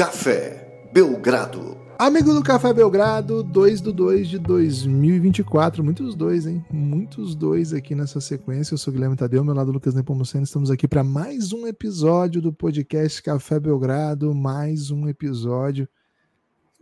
[0.00, 1.76] Café Belgrado.
[1.98, 5.84] Amigo do Café Belgrado, 2 do 2 de 2024.
[5.84, 6.64] Muitos dois, hein?
[6.70, 8.72] Muitos dois aqui nessa sequência.
[8.72, 10.44] Eu sou Guilherme Tadeu, meu lado Lucas Nepomuceno.
[10.44, 14.34] Estamos aqui para mais um episódio do podcast Café Belgrado.
[14.34, 15.86] Mais um episódio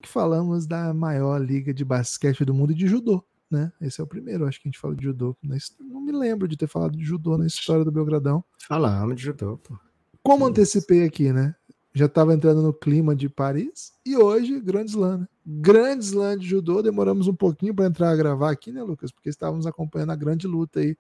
[0.01, 3.73] que falamos da maior liga de basquete do mundo e de judô, né?
[3.81, 5.37] Esse é o primeiro, acho que a gente fala de judô.
[5.81, 8.45] Não me lembro de ter falado de judô na história do Belgradão.
[8.69, 9.77] Falamos de judô, pô.
[10.23, 11.57] Como antecipei aqui, né?
[11.95, 15.29] Já estava entrando no clima de Paris e hoje, Grande Slam, né?
[15.45, 16.83] Grande Slam de judô.
[16.83, 19.11] Demoramos um pouquinho para entrar a gravar aqui, né, Lucas?
[19.11, 20.97] Porque estávamos acompanhando a grande luta aí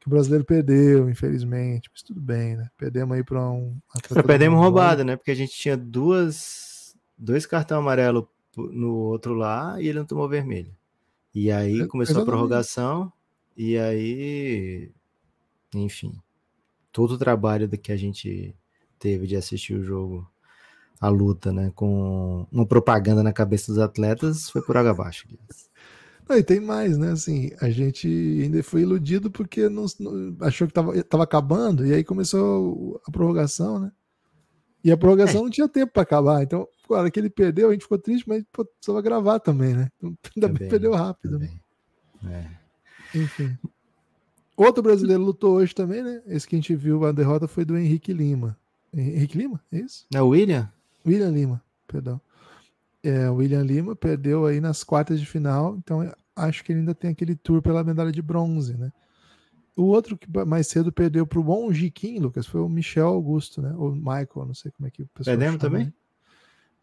[0.00, 1.88] que o brasileiro perdeu, infelizmente.
[1.92, 2.68] Mas tudo bem, né?
[2.76, 3.78] Perdemos aí para um.
[4.26, 5.16] perdemos roubado, né?
[5.16, 8.24] Porque a gente tinha duas, dois cartões amarelos
[8.56, 10.74] no outro lá e ele não tomou vermelho.
[11.34, 12.22] E aí começou Exatamente.
[12.22, 13.12] a prorrogação
[13.56, 14.90] e aí,
[15.74, 16.20] enfim,
[16.90, 18.54] todo o trabalho que a gente
[19.02, 20.24] teve de assistir o jogo,
[21.00, 25.26] a luta, né, com uma propaganda na cabeça dos atletas, foi por água abaixo.
[26.28, 27.10] Não, e tem mais, né?
[27.10, 31.92] Assim, a gente ainda foi iludido porque não, não, achou que tava, tava acabando, e
[31.92, 33.92] aí começou a prorrogação, né?
[34.84, 35.42] E a prorrogação é.
[35.44, 36.42] não tinha tempo para acabar.
[36.42, 39.74] Então, a hora que ele perdeu, a gente ficou triste, mas pô, precisava gravar também,
[39.74, 39.88] né?
[39.96, 41.40] Então, ainda bem perdeu rápido.
[41.40, 41.50] Né?
[42.24, 43.18] É.
[43.18, 43.58] Enfim.
[44.56, 46.22] Outro brasileiro lutou hoje também, né?
[46.26, 48.56] Esse que a gente viu, a derrota foi do Henrique Lima.
[48.94, 50.06] Henrique Lima, é isso?
[50.12, 50.70] É o William?
[51.06, 52.20] William Lima, perdão.
[53.02, 56.94] É, o William Lima perdeu aí nas quartas de final, então acho que ele ainda
[56.94, 58.92] tem aquele tour pela medalha de bronze, né?
[59.76, 63.62] O outro que mais cedo perdeu para o bom Jiquim, Lucas, foi o Michel Augusto,
[63.62, 63.74] né?
[63.76, 65.86] Ou Michael, não sei como é que o pessoal Perdemos chama, também?
[65.86, 65.92] Né?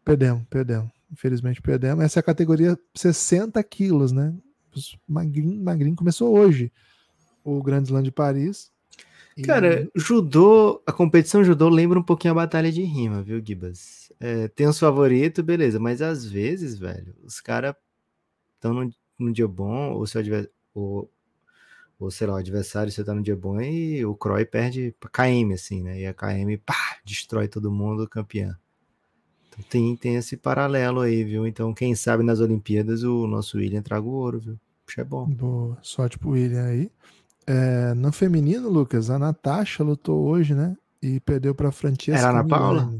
[0.04, 0.90] Perdemos, perdemos.
[1.10, 2.04] Infelizmente perdemos.
[2.04, 4.34] Essa é a categoria 60 quilos, né?
[5.06, 6.72] Magrinho, magrinho começou hoje
[7.44, 8.70] o Grand Slam de Paris.
[9.44, 14.12] Cara, judô, a competição judô lembra um pouquinho a batalha de rima, viu, Gibas?
[14.20, 17.74] É, tem os favoritos, beleza, mas às vezes, velho, os caras
[18.54, 20.22] estão num, num, dia bom, ou, seu
[20.74, 21.10] ou,
[21.98, 25.08] ou sei lá, o adversário você tá num dia bom e o Croy perde pra
[25.08, 26.00] KM, assim, né?
[26.00, 28.58] E a KM, pá, destrói todo mundo, campeã.
[29.48, 31.46] Então tem, tem esse paralelo aí, viu?
[31.46, 34.60] Então, quem sabe nas Olimpíadas o nosso William traga o ouro, viu?
[34.86, 35.26] Puxa, é bom.
[35.26, 36.90] Boa, sorte pro William aí.
[37.50, 40.76] É, no feminino, Lucas, a Natasha lutou hoje, né?
[41.02, 42.16] E perdeu para Francesca.
[42.16, 42.94] Era Ana Paula?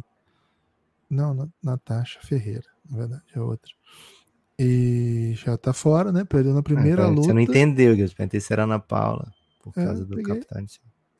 [1.08, 3.70] Não, na, Natasha Ferreira, na verdade, é outra.
[4.58, 6.24] E já tá fora, né?
[6.24, 7.28] Perdeu na primeira ah, luta.
[7.28, 8.14] Você não entendeu, Guilherme.
[8.16, 10.40] Pensei se era Ana Paula, por é, causa do peguei.
[10.40, 10.66] capitão.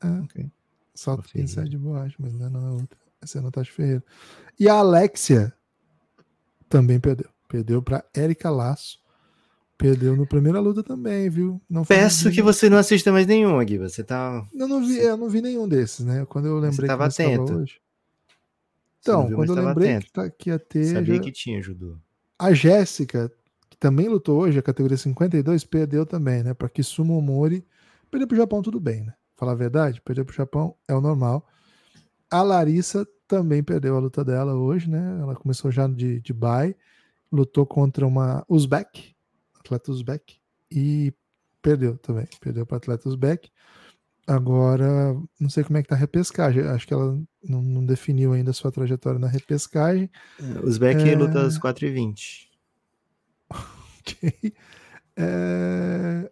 [0.03, 0.21] É.
[0.25, 0.51] Okay.
[0.93, 2.99] Salto de borracha, mas não é na outra.
[3.21, 4.03] Essa é a Natasha Ferreira.
[4.59, 5.53] E a Alexia
[6.67, 7.29] também perdeu.
[7.47, 9.00] Perdeu para Érica Laço.
[9.81, 11.59] Perdeu no primeira luta também, viu?
[11.67, 13.79] Não Peço que você não assista mais nenhum aqui.
[13.79, 14.47] Você tá.
[14.53, 16.23] Eu não vi, eu não vi nenhum desses, né?
[16.25, 17.53] Quando eu lembrei você tava que atento.
[17.53, 17.81] hoje.
[18.99, 20.05] Então, viu, quando eu lembrei atento.
[20.05, 20.85] que, tá, que ia ter.
[20.85, 21.21] Sabia já...
[21.21, 21.97] que tinha, ajudou.
[22.37, 23.31] A Jéssica,
[23.71, 26.53] que também lutou hoje, a categoria 52, perdeu também, né?
[26.53, 27.65] Para Kisumo Mori.
[28.11, 29.15] Perdeu pro Japão, tudo bem, né?
[29.35, 31.47] Falar a verdade, perder pro Japão é o normal.
[32.29, 35.17] A Larissa também perdeu a luta dela hoje, né?
[35.19, 36.75] Ela começou já de, de bye,
[37.31, 39.10] lutou contra uma Uzbek,
[39.75, 40.37] atleta Uzbek,
[40.71, 41.13] e
[41.61, 42.27] perdeu também.
[42.39, 43.49] Perdeu para atleta Uzbek.
[44.27, 46.63] Agora, não sei como é que tá a repescagem.
[46.63, 50.09] Acho que ela não, não definiu ainda a sua trajetória na repescagem.
[50.39, 51.15] É, Uzbek é...
[51.15, 52.47] luta às 4h20.
[53.99, 54.53] ok.
[55.17, 56.31] É...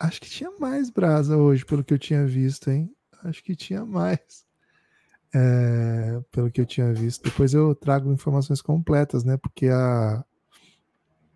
[0.00, 2.90] Acho que tinha mais brasa hoje, pelo que eu tinha visto, hein?
[3.22, 4.44] Acho que tinha mais.
[5.34, 6.20] É...
[6.32, 7.22] Pelo que eu tinha visto.
[7.22, 9.36] Depois eu trago informações completas, né?
[9.36, 10.24] Porque a,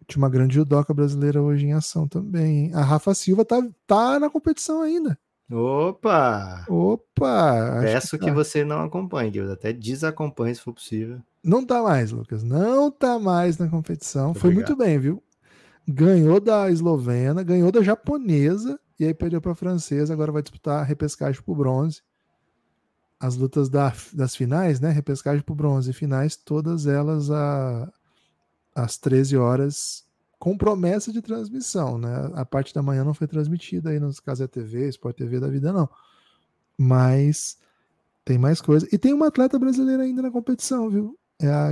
[0.07, 2.67] tinha uma grande judoca brasileira hoje em ação também.
[2.67, 2.71] Hein?
[2.75, 5.19] A Rafa Silva tá, tá na competição ainda.
[5.51, 6.65] Opa!
[6.69, 7.81] Opa!
[7.81, 8.25] Peço que, tá.
[8.27, 11.21] que, você não acompanhe, eu até desacompanhe se for possível.
[11.43, 12.43] Não tá mais, Lucas.
[12.43, 14.27] Não tá mais na competição.
[14.27, 14.77] Muito Foi obrigado.
[14.77, 15.23] muito bem, viu?
[15.87, 20.13] Ganhou da eslovena, ganhou da japonesa e aí perdeu para a francesa.
[20.13, 22.03] Agora vai disputar a repescagem pro bronze.
[23.21, 24.91] As lutas da, das finais, né?
[24.91, 27.89] Repescagem pro bronze, finais, todas elas a,
[28.77, 30.05] às 13 horas,
[30.39, 32.31] com promessa de transmissão, né?
[32.35, 35.49] A parte da manhã não foi transmitida aí nos casos é TV, Sport TV da
[35.49, 35.89] vida, não.
[36.77, 37.57] Mas
[38.23, 38.87] tem mais coisa.
[38.93, 41.19] E tem uma atleta brasileira ainda na competição, viu?
[41.41, 41.71] É, a,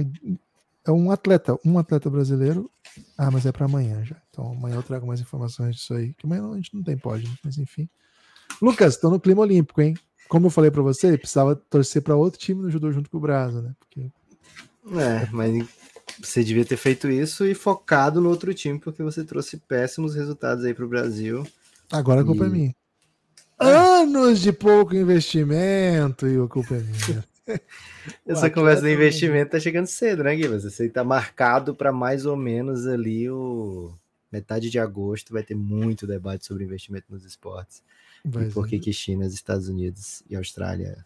[0.87, 2.71] é um atleta, um atleta brasileiro.
[3.19, 4.17] Ah, mas é para amanhã já.
[4.31, 6.15] Então amanhã eu trago mais informações disso aí.
[6.15, 7.37] Que amanhã a gente não tem pódio, né?
[7.45, 7.87] mas enfim.
[8.63, 9.95] Lucas, estão no clima olímpico, hein?
[10.27, 13.21] Como eu falei para você, precisava torcer para outro time no judô junto com o
[13.21, 13.75] Brasa, né?
[13.79, 14.11] Porque...
[14.99, 15.69] É, mas
[16.21, 20.65] você devia ter feito isso e focado no outro time, porque você trouxe péssimos resultados
[20.65, 21.47] aí para o Brasil.
[21.91, 22.51] Agora a culpa é e...
[22.51, 22.75] é minha.
[23.59, 27.25] Anos de pouco investimento e a culpa é minha.
[28.27, 30.61] Essa conversa do investimento tá chegando cedo, né, Guilherme?
[30.61, 33.93] Você tá marcado para mais ou menos ali o
[34.33, 37.83] metade de agosto vai ter muito debate sobre investimento nos esportes.
[38.25, 41.05] Vai e por que, que China, Estados Unidos e Austrália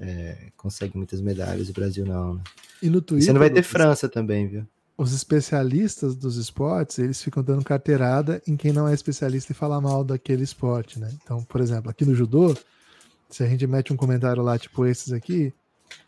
[0.00, 2.42] é, conseguem muitas medalhas e o Brasil não, né?
[2.82, 3.26] E no Twitter.
[3.26, 4.66] Você não vai ter França também, viu?
[4.96, 9.80] Os especialistas dos esportes, eles ficam dando carteirada em quem não é especialista e fala
[9.80, 11.10] mal daquele esporte, né?
[11.22, 12.56] Então, por exemplo, aqui no judô,
[13.28, 15.52] se a gente mete um comentário lá, tipo esses aqui,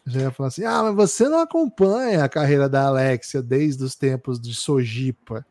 [0.06, 3.96] já ia falar assim: ah, mas você não acompanha a carreira da Alexia desde os
[3.96, 5.44] tempos de Sojipa.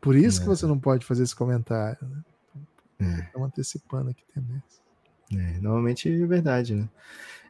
[0.00, 0.42] Por isso é.
[0.42, 1.98] que você não pode fazer esse comentário.
[2.02, 2.22] Né?
[2.98, 3.20] É.
[3.26, 4.82] Estamos antecipando aqui tendência.
[5.32, 6.88] É, normalmente é verdade, né?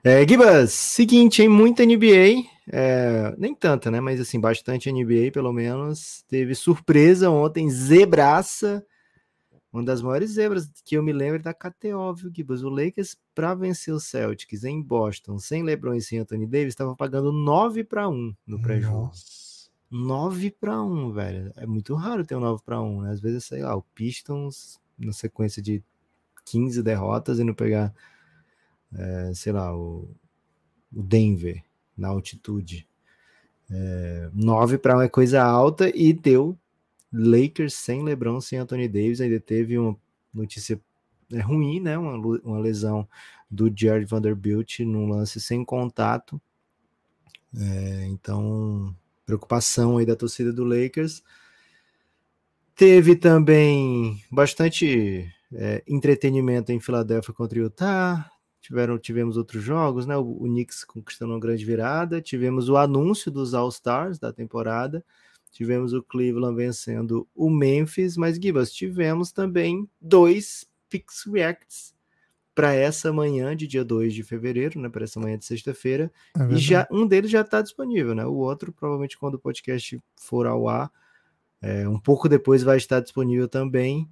[0.05, 4.01] É, Gibas, seguinte, em muita NBA, é, nem tanta, né?
[4.01, 6.25] Mas assim, bastante NBA, pelo menos.
[6.29, 8.85] Teve surpresa ontem, zebraça
[9.73, 12.63] uma das maiores zebras que eu me lembro é da KTO, viu, Gibas?
[12.63, 16.95] O Lakers, para vencer o Celtics em Boston, sem LeBron e sem Anthony Davis, estava
[16.95, 19.11] pagando 9 para 1 no pré-jogo.
[19.91, 21.53] 9 para 1, velho.
[21.57, 23.11] É muito raro ter um 9 para 1, né?
[23.13, 25.83] Às vezes, sei lá, o Pistons, na sequência de
[26.45, 27.95] 15 derrotas, e não pegar,
[28.97, 30.09] é, sei lá, o,
[30.93, 31.63] o Denver
[31.97, 32.87] na altitude.
[33.71, 36.59] É, 9 para 1 é coisa alta e deu
[37.13, 39.97] Lakers sem LeBron, sem Anthony Davis, ainda teve uma
[40.33, 40.81] notícia
[41.33, 41.99] é, ruim, né?
[41.99, 43.07] Uma, uma lesão
[43.51, 46.41] do Jared Vanderbilt num lance sem contato.
[47.55, 48.95] É, então,
[49.27, 51.23] preocupação aí da torcida do Lakers.
[52.75, 58.31] Teve também bastante é, entretenimento em Filadélfia contra o Utah.
[58.63, 60.17] Tiveram, tivemos outros jogos, né?
[60.17, 62.23] O, o Knicks conquistando uma grande virada.
[62.23, 65.05] Tivemos o anúncio dos All-Stars da temporada.
[65.51, 71.93] Tivemos o Cleveland vencendo o Memphis, mas Gibas, tivemos também dois Pix Reacts
[72.55, 76.55] para essa manhã de dia 2 de fevereiro, né, para essa manhã de sexta-feira, é
[76.55, 78.27] e já um deles já está disponível, né?
[78.27, 80.91] O outro provavelmente quando o podcast for ao ar,
[81.61, 84.09] é, um pouco depois vai estar disponível também.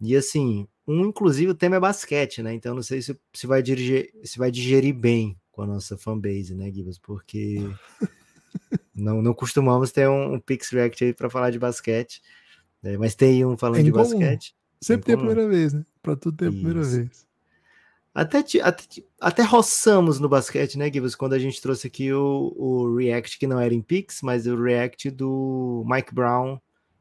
[0.00, 2.54] E assim, um inclusive o tema é basquete, né?
[2.54, 6.54] Então não sei se, se vai dirigir, se vai digerir bem com a nossa fanbase,
[6.54, 6.98] né, Gibas?
[6.98, 7.58] Porque
[8.94, 12.22] Não, não costumamos ter um, um Pix React aí para falar de basquete,
[12.82, 12.96] né?
[12.96, 14.56] mas tem um falando é de basquete.
[14.80, 15.84] Sempre tem a primeira vez, né?
[16.02, 17.26] Para tudo ter a primeira vez.
[18.14, 18.84] Até, até,
[19.20, 23.46] até roçamos no basquete, né, Gibbs, quando a gente trouxe aqui o, o React, que
[23.46, 26.58] não era em Pix, mas o React do Mike Brown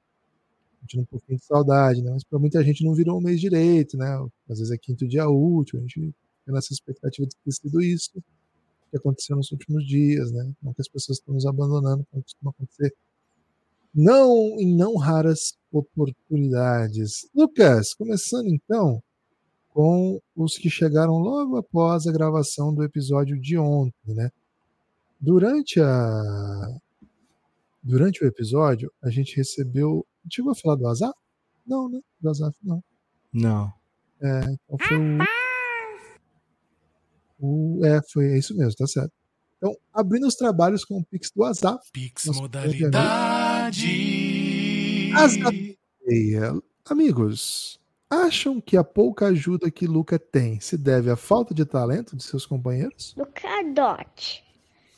[0.81, 2.11] sentindo um pouquinho de saudade, né?
[2.11, 4.07] Mas para muita gente não virou um mês direito, né?
[4.49, 6.13] Às vezes é quinto dia útil, a gente
[6.45, 8.21] tem nessa expectativa de ter sido isso
[8.91, 10.51] que aconteceu nos últimos dias, né?
[10.61, 12.93] Não que as pessoas estão nos abandonando, como costuma acontecer.
[13.93, 17.29] Não em não raras oportunidades.
[17.33, 19.01] Lucas, começando então
[19.75, 24.31] com os que chegaram logo após a gravação do episódio de ontem, né?
[25.19, 26.79] Durante a
[27.83, 31.13] durante o episódio, a gente recebeu Chegou a falar do Azaf?
[31.65, 31.99] Não, né?
[32.19, 32.83] Do Azaf, não.
[33.31, 33.73] Não.
[34.21, 35.17] É, então foi o.
[37.79, 39.11] o é, foi é isso mesmo, tá certo.
[39.57, 41.91] Então, abrindo os trabalhos com o Pix do Azaf.
[41.91, 43.87] Pix modalidade.
[45.15, 45.77] Azaf.
[46.85, 47.79] Amigos,
[48.23, 52.23] acham que a pouca ajuda que Luca tem se deve à falta de talento de
[52.23, 53.13] seus companheiros?
[53.17, 54.43] Luca Dot.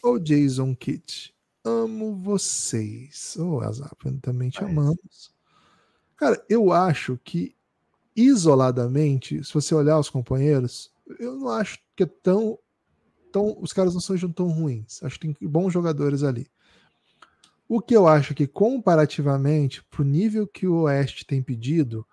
[0.03, 1.33] Ou Jason Kidd?
[1.63, 3.35] Amo vocês.
[3.37, 5.31] Ô, oh, Azap, também te amamos.
[6.15, 7.55] Cara, eu acho que
[8.15, 12.57] isoladamente, se você olhar os companheiros, eu não acho que é tão.
[13.31, 15.03] tão os caras não sejam tão ruins.
[15.03, 16.47] Acho que tem bons jogadores ali.
[17.69, 22.07] O que eu acho que, comparativamente, pro nível que o Oeste tem pedido,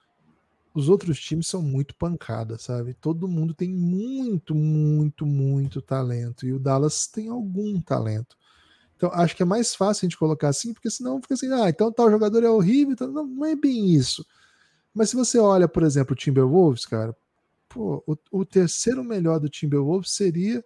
[0.74, 2.94] os outros times são muito pancada, sabe?
[2.94, 6.44] Todo mundo tem muito, muito, muito talento.
[6.44, 8.36] E o Dallas tem algum talento.
[8.96, 11.68] Então, acho que é mais fácil a gente colocar assim, porque senão fica assim, ah,
[11.68, 12.92] então tal jogador é horrível.
[12.92, 14.26] Então, não, não é bem isso.
[14.92, 17.16] Mas se você olha, por exemplo, o Timberwolves, cara,
[17.68, 20.64] pô, o, o terceiro melhor do Timberwolves seria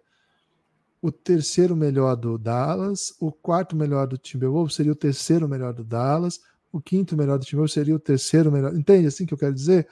[1.01, 5.83] o terceiro melhor do Dallas, o quarto melhor do Timberwolves seria o terceiro melhor do
[5.83, 8.75] Dallas, o quinto melhor do Timberwolves seria o terceiro melhor.
[8.75, 9.87] Entende assim que eu quero dizer?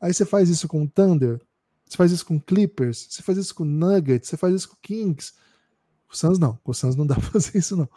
[0.00, 1.40] Aí você faz isso com o Thunder,
[1.84, 5.32] você faz isso com Clippers, você faz isso com Nuggets, você faz isso com Kings.
[6.10, 7.88] O Suns não, com o Suns não dá pra fazer isso não.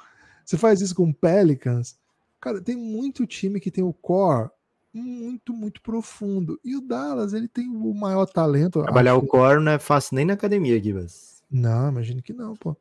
[0.45, 1.97] Você faz isso com Pelicans.
[2.41, 4.49] Cara, tem muito time que tem o core
[4.93, 6.59] muito, muito profundo.
[6.63, 8.83] E o Dallas, ele tem o maior talento.
[8.83, 11.41] Trabalhar o core não é fácil nem na academia, Gibas.
[11.49, 12.75] Não, imagino que não, pô.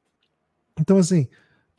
[0.78, 1.28] Então, assim,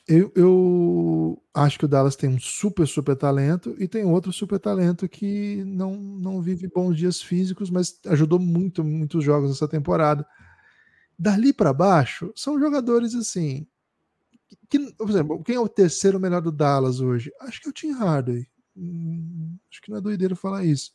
[0.08, 4.60] eu, eu acho que o Dallas tem um super, super talento e tem outro super
[4.60, 10.26] talento que não, não vive bons dias físicos, mas ajudou muito, muitos jogos essa temporada.
[11.18, 13.68] Dali para baixo, são jogadores assim.
[14.70, 17.32] Que, por exemplo, quem é o terceiro melhor do Dallas hoje?
[17.42, 18.48] Acho que é o Tim Hardaway.
[18.76, 20.92] Hum, acho que não é doideira falar isso.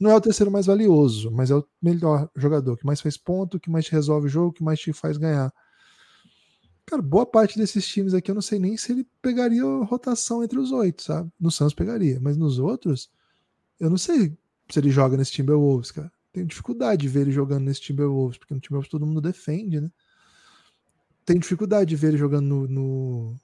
[0.00, 3.60] Não é o terceiro mais valioso, mas é o melhor jogador, que mais faz ponto,
[3.60, 5.52] que mais te resolve o jogo, que mais te faz ganhar.
[6.88, 10.58] Cara, boa parte desses times aqui eu não sei nem se ele pegaria rotação entre
[10.58, 11.30] os oito, sabe?
[11.38, 13.10] No Santos pegaria, mas nos outros,
[13.78, 14.34] eu não sei
[14.70, 16.10] se ele joga nesse Timberwolves, cara.
[16.32, 19.90] Tenho dificuldade de ver ele jogando nesse Timberwolves, porque no Timberwolves todo mundo defende, né?
[21.26, 23.36] Tenho dificuldade de ver ele jogando no, no...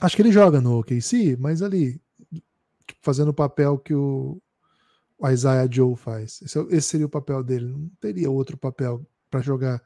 [0.00, 2.00] Acho que ele joga no OKC, mas ali,
[2.32, 4.42] tipo, fazendo o papel que o,
[5.16, 6.42] o Isaiah Joe faz.
[6.42, 9.80] Esse, é esse seria o papel dele, não teria outro papel para jogar.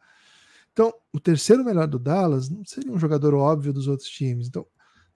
[0.75, 4.49] Então, o terceiro melhor do Dallas não seria um jogador óbvio dos outros times.
[4.49, 4.67] Então,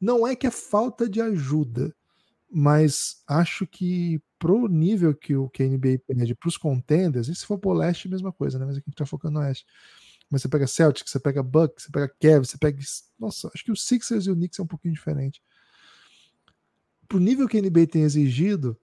[0.01, 1.93] não é que é falta de ajuda,
[2.49, 7.35] mas acho que pro nível que o que a NBA pede para os contenders, e
[7.35, 8.67] se for pro leste, mesma coisa, né?
[8.67, 9.67] Mas aqui a gente tá focando no oeste.
[10.31, 12.79] Mas você pega Celtic, você pega Bucks, você pega Cavs, você pega.
[13.19, 15.43] Nossa, acho que os Sixers e o Knicks é um pouquinho diferente.
[17.09, 18.79] Pro nível que a NBA tem exigido,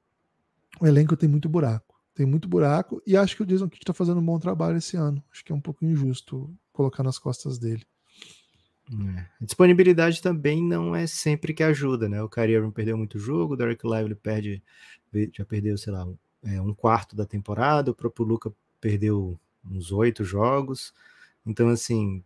[0.82, 1.96] o elenco tem muito buraco.
[2.14, 4.98] Tem muito buraco e acho que o Jason Kidd está fazendo um bom trabalho esse
[4.98, 5.24] ano.
[5.32, 7.86] Acho que é um pouco injusto colocar nas costas dele.
[8.92, 9.20] É.
[9.42, 12.22] A disponibilidade também não é sempre que ajuda, né?
[12.22, 14.64] O Kyrie perdeu muito jogo, o Derek Lively perde,
[15.34, 19.92] já perdeu, sei lá, um, é, um quarto da temporada, o próprio Luca perdeu uns
[19.92, 20.94] oito jogos.
[21.46, 22.24] Então, assim,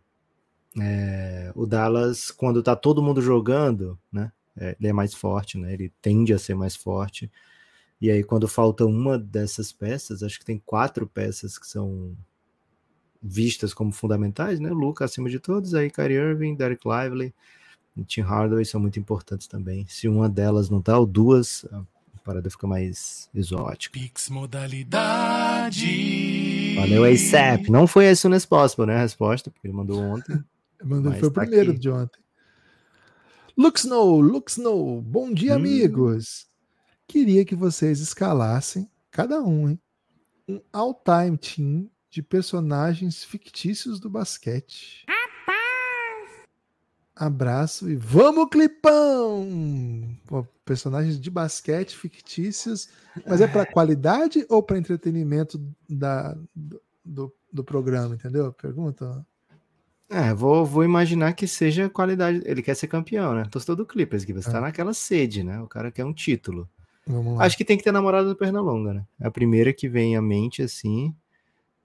[0.78, 4.30] é, o Dallas, quando tá todo mundo jogando, né?
[4.56, 5.72] É, ele é mais forte, né?
[5.72, 7.30] Ele tende a ser mais forte.
[8.00, 12.16] E aí, quando falta uma dessas peças, acho que tem quatro peças que são
[13.22, 14.70] vistas como fundamentais, né?
[14.70, 17.34] Luca acima de todos, aí Kyrie Irving, Derek Lively
[17.96, 19.86] e Tim Hardaway são muito importantes também.
[19.88, 21.82] Se uma delas não tá, ou duas, a
[22.24, 23.98] parada fica mais exótica.
[23.98, 25.86] Pix modalidade.
[26.76, 27.68] Valeu, ASAP.
[27.70, 28.96] Não foi as soon as possible, né?
[28.96, 30.38] A resposta, porque ele mandou ontem.
[30.82, 31.80] Mandou, foi o tá primeiro aqui.
[31.80, 32.18] de ontem.
[33.54, 35.56] Look Snow, Look Snow, bom dia, hum.
[35.56, 36.48] amigos
[37.10, 39.80] queria que vocês escalassem, cada um, hein,
[40.48, 45.06] um all-time team de personagens fictícios do basquete.
[47.14, 49.46] Abraço e vamos, Clipão!
[50.26, 52.88] Pô, personagens de basquete fictícios,
[53.26, 56.34] mas é para qualidade ou para entretenimento da,
[57.04, 58.52] do, do programa, entendeu?
[58.54, 59.24] Pergunta.
[60.08, 62.42] É, vou, vou imaginar que seja qualidade.
[62.44, 63.44] Ele quer ser campeão, né?
[63.50, 64.52] Torcedor do Clippers, que você é.
[64.52, 65.60] tá naquela sede, né?
[65.60, 66.68] O cara quer um título.
[67.38, 69.06] Acho que tem que ter namorada do Pernalonga, né?
[69.20, 71.14] É a primeira que vem à mente, assim,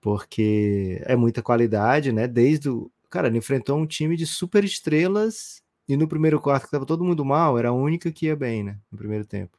[0.06, 2.28] porque é muita qualidade, né?
[2.28, 2.92] Desde o.
[3.10, 7.04] Cara, ele enfrentou um time de super estrelas e no primeiro quarto, que tava todo
[7.04, 8.78] mundo mal, era a única que ia bem, né?
[8.92, 9.58] No primeiro tempo.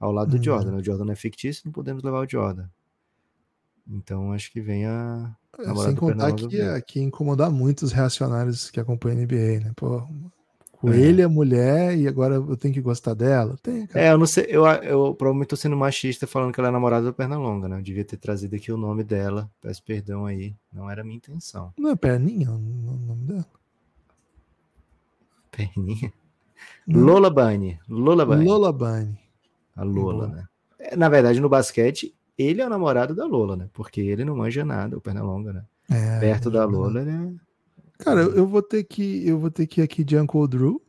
[0.00, 0.72] Ao lado do Jordan.
[0.72, 0.78] Né?
[0.78, 2.68] O Jordan é fictício, não podemos levar o Jordan.
[3.88, 5.32] Então acho que vem a.
[5.60, 9.72] É, sem contar que, que incomodar muito os reacionários que acompanham a NBA, né?
[9.76, 10.02] Pô,
[10.80, 11.24] Coelho é.
[11.24, 13.56] é mulher e agora eu tenho que gostar dela?
[13.60, 14.04] Tem, cara.
[14.04, 17.06] É, eu não sei, eu, eu provavelmente tô sendo machista falando que ela é namorada
[17.06, 17.78] do Pernalonga, né?
[17.78, 19.50] Eu devia ter trazido aqui o nome dela.
[19.60, 20.54] Peço perdão aí.
[20.72, 21.72] Não era a minha intenção.
[21.76, 23.46] Não é Perninha o nome dela?
[25.50, 26.12] Perninha?
[26.86, 27.00] Não.
[27.00, 27.78] Lola Bunny.
[27.88, 28.44] Lola Bunny.
[28.44, 29.18] Lola Bunny.
[29.74, 30.44] A Lola, né?
[30.96, 33.68] na verdade, no basquete, ele é o namorado da Lola, né?
[33.72, 35.64] Porque ele não manja nada, o Pernalonga, né?
[35.90, 37.47] É, Perto da Lola, ele é...
[37.98, 40.80] Cara, eu, vou ter que eu vou ter que ir aqui de Uncle Drew,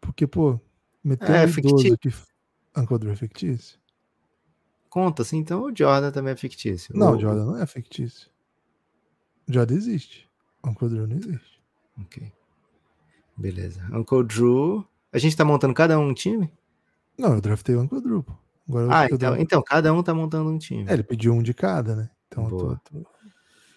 [0.00, 0.60] porque, pô,
[1.02, 2.12] meteu É, um idoso aqui.
[2.76, 3.78] Uncle Drew é fictício?
[4.88, 6.96] Conta, assim, então o Jordan também é fictício.
[6.96, 8.30] Não, O- Jordan não é fictício.
[9.48, 10.28] Jordan existe.
[10.64, 11.60] Uncle Drew não existe.
[12.00, 12.30] Ok.
[13.36, 13.82] Beleza.
[13.92, 14.86] Uncle Drew.
[15.12, 16.50] A gente tá montando cada um um time?
[17.18, 18.32] Não, eu draftei o Uncle Drew, pô.
[18.68, 20.88] Agora Ah, então, então cada um tá montando um time.
[20.88, 22.10] É, ele pediu um de cada, né?
[22.28, 22.56] Então eu tô.
[22.58, 22.80] Boa.
[22.84, 23.11] tô...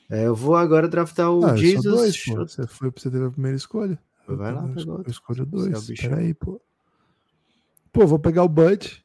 [0.10, 1.84] É, eu vou agora draftar o Ah, Jesus.
[1.84, 2.36] dois, pô.
[2.36, 3.98] Você foi pra você teve a primeira escolha.
[4.28, 5.08] Eu- Vai lá, eu, pega esco- outro.
[5.08, 5.88] eu escolho é dois.
[5.88, 6.10] bichão.
[6.10, 6.62] Peraí, pô.
[7.92, 9.04] Pô, vou pegar o Bud.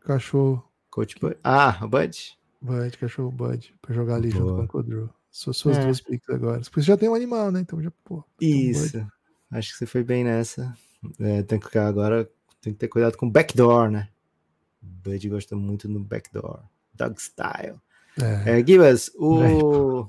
[0.00, 0.64] Cachorro.
[0.90, 1.36] Coach Bud.
[1.44, 2.38] Ah, o Bud?
[2.60, 3.74] Bud, cachorro Bud.
[3.80, 5.10] Pra jogar ali junto com o Drew.
[5.30, 5.84] São suas É.
[5.84, 6.60] duas picks agora.
[6.60, 7.60] Porque você já tem um animal, né?
[7.60, 8.24] Então já, pô.
[8.40, 9.06] Isso.
[9.50, 10.74] Acho que você foi bem nessa.
[11.18, 12.28] É, tem que ficar agora.
[12.60, 14.08] Tem que ter cuidado com o backdoor, né?
[14.82, 16.60] O Bud gosta muito no backdoor.
[16.94, 17.80] Dog style.
[18.22, 18.60] É.
[18.60, 20.06] É, Gibas, o.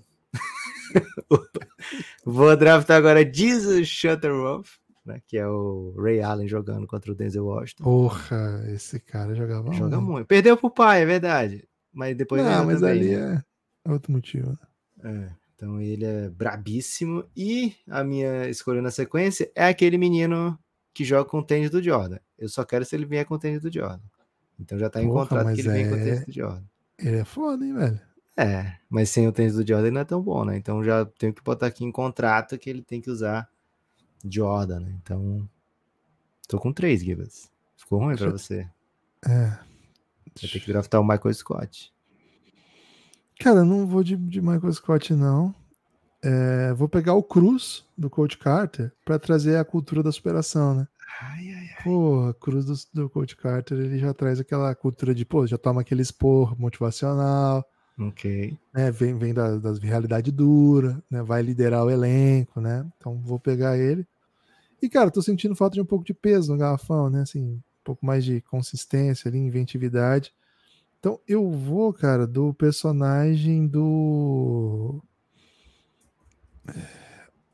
[2.25, 4.69] Vou draftar agora Jesus Shutterworth,
[5.05, 5.21] né?
[5.25, 7.83] Que é o Ray Allen jogando contra o Denzel Washington.
[7.83, 10.11] Porra, esse cara jogava Joga muito.
[10.11, 10.27] muito.
[10.27, 11.67] Perdeu pro pai, é verdade.
[11.93, 13.43] Mas depois Não, mas também, ali né?
[13.85, 14.57] é outro motivo.
[15.03, 17.25] É, então ele é brabíssimo.
[17.35, 20.57] E a minha escolha na sequência é aquele menino
[20.93, 22.19] que joga com o tênis do Jordan.
[22.37, 24.03] Eu só quero se ele vier com o tênis do Jordan.
[24.59, 26.31] Então já tá em Porra, contrato mas que ele vem com o é- tênis do
[26.31, 26.63] Jordan.
[27.01, 27.99] Ele é foda, hein, velho?
[28.37, 30.57] É, mas sem o tênis do Jordan não é tão bom, né?
[30.57, 33.49] Então já tenho que botar aqui em contrato que ele tem que usar
[34.23, 34.95] Jordan, né?
[35.01, 35.47] Então
[36.47, 37.51] tô com três, Gibas.
[37.75, 38.67] Ficou ruim pra você.
[39.27, 39.47] É.
[39.47, 41.93] Vai ter que draftar o Michael Scott.
[43.39, 45.53] Cara, não vou de, de Michael Scott, não.
[46.23, 50.87] É, vou pegar o Cruz do Coach Carter pra trazer a cultura da superação, né?
[51.21, 51.50] Ai,
[51.85, 51.93] ai, ai.
[51.93, 55.57] Pô, a Cruz do, do Coach Carter, ele já traz aquela cultura de, pô, já
[55.57, 57.65] toma aquele expor motivacional,
[57.99, 58.57] Ok.
[58.73, 58.89] né?
[58.91, 61.21] Vem, vem da, das realidade dura, né?
[61.21, 62.85] Vai liderar o elenco, né?
[62.97, 64.07] Então vou pegar ele.
[64.81, 67.21] E, cara, tô sentindo falta de um pouco de peso no garrafão, né?
[67.21, 70.33] Assim, um pouco mais de consistência ali, inventividade.
[70.99, 75.01] Então eu vou, cara, do personagem do.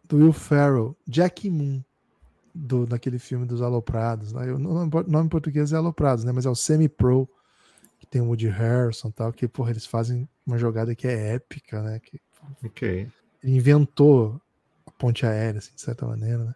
[0.08, 1.82] Do Will Ferrell, Jack Moon,
[2.58, 4.34] do, daquele filme dos Aloprados.
[4.34, 4.92] Eu, o nome,
[5.26, 6.32] em português é Aloprados, né?
[6.32, 7.30] Mas é o Semi-Pro,
[8.00, 11.36] que tem o Woody Harrison e tal, que, porra, eles fazem uma jogada que é
[11.36, 12.00] épica, né?
[12.00, 12.20] Que
[12.66, 13.08] Ok.
[13.44, 14.42] ele inventou
[14.86, 16.56] a ponte aérea, assim, de certa maneira, né?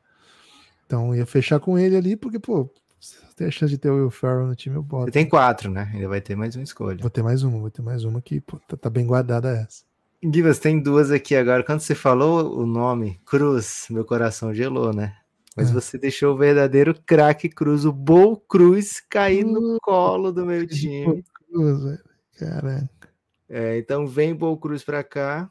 [0.86, 3.96] Então ia fechar com ele ali, porque, pô, se tem a chance de ter o
[3.96, 5.06] Will Ferrell no time, eu boto.
[5.06, 5.90] Você tem quatro, né?
[5.94, 6.98] Ainda vai ter mais uma escolha.
[7.02, 9.84] Vou ter mais uma, vou ter mais uma que, pô, tá, tá bem guardada essa.
[10.24, 11.64] Givas, tem duas aqui agora.
[11.64, 15.16] Quando você falou o nome Cruz, meu coração gelou, né?
[15.56, 15.74] Mas É.
[15.74, 21.24] você deixou o verdadeiro craque Cruz, o Bol Cruz, cair no colo do meu time.
[21.52, 22.00] Cruz.
[22.38, 23.10] Caraca.
[23.50, 25.50] É, então vem Bol Cruz pra cá.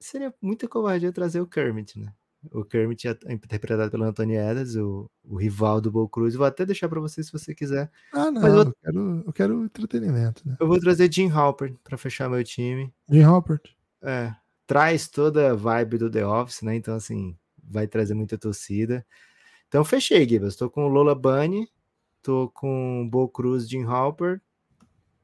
[0.00, 2.12] Seria muita covardia trazer o Kermit, né?
[2.50, 6.34] O Kermit é interpretado pelo Anthony Edwards, o, o rival do Bol Cruz.
[6.34, 7.88] Vou até deixar pra você se você quiser.
[8.12, 8.74] Ah, não, Mas eu- eu...
[8.82, 10.56] quero, eu quero entretenimento, né?
[10.58, 12.92] Eu vou trazer Jim Halpert pra fechar meu time.
[13.08, 13.76] Jim Halpert.
[14.02, 14.34] É,
[14.66, 16.74] traz toda a vibe do The Office, né?
[16.74, 17.36] Então, assim,
[17.72, 19.04] vai trazer muita torcida.
[19.66, 20.54] Então, fechei, Gibas.
[20.54, 21.68] Tô com o Lola Bunny,
[22.22, 24.40] tô com o Bo Cruz, Jim Halper,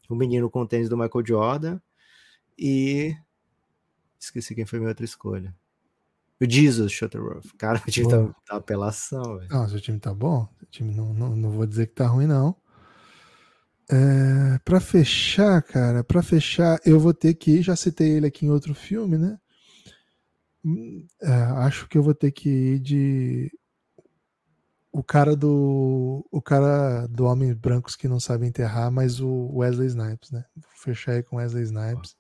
[0.09, 1.81] o menino com o tênis do Michael Jordan
[2.59, 3.15] e.
[4.19, 5.55] Esqueci quem foi minha outra escolha.
[6.41, 7.53] O Jesus Shutterworth.
[7.57, 9.49] Cara, o time tá, tá apelação, velho.
[9.51, 10.49] Não, seu time tá bom.
[10.59, 12.57] Seu time não, não, não vou dizer que tá ruim, não.
[13.91, 17.63] É, para fechar, cara, para fechar, eu vou ter que.
[17.63, 19.39] Já citei ele aqui em outro filme, né?
[21.23, 23.51] É, acho que eu vou ter que ir de
[24.93, 29.89] o cara do o cara do Homens Brancos que não sabe enterrar, mas o Wesley
[29.89, 30.45] Snipes, né?
[30.57, 32.17] Vou fechar aí com Wesley Snipes.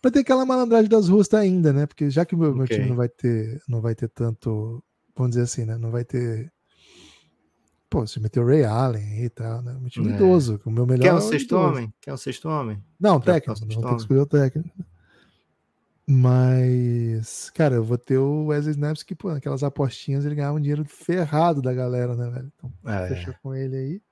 [0.00, 1.86] Pra ter aquela malandragem das ruas ainda, né?
[1.86, 2.76] Porque já que o meu, meu Ok.
[2.76, 4.82] time não vai ter não vai ter tanto,
[5.16, 5.76] vamos dizer assim, né?
[5.78, 6.52] Não vai ter
[7.90, 9.72] Pô, se meteu o Ray Allen e tal, né?
[9.72, 10.14] Um time É.
[10.14, 11.06] idoso, o meu melhor.
[11.06, 11.92] Quer é um o sexto homem?
[12.00, 12.84] Quer um sexto homem?
[13.00, 14.70] Não, técnico, não tem que escolher o técnico.
[16.12, 20.60] Mas, cara, eu vou ter o Wesley Snipes que, pô, naquelas apostinhas ele ganhava um
[20.60, 22.52] dinheiro ferrado da galera, né, velho?
[22.56, 23.08] Então, É.
[23.08, 24.02] fechar com ele aí.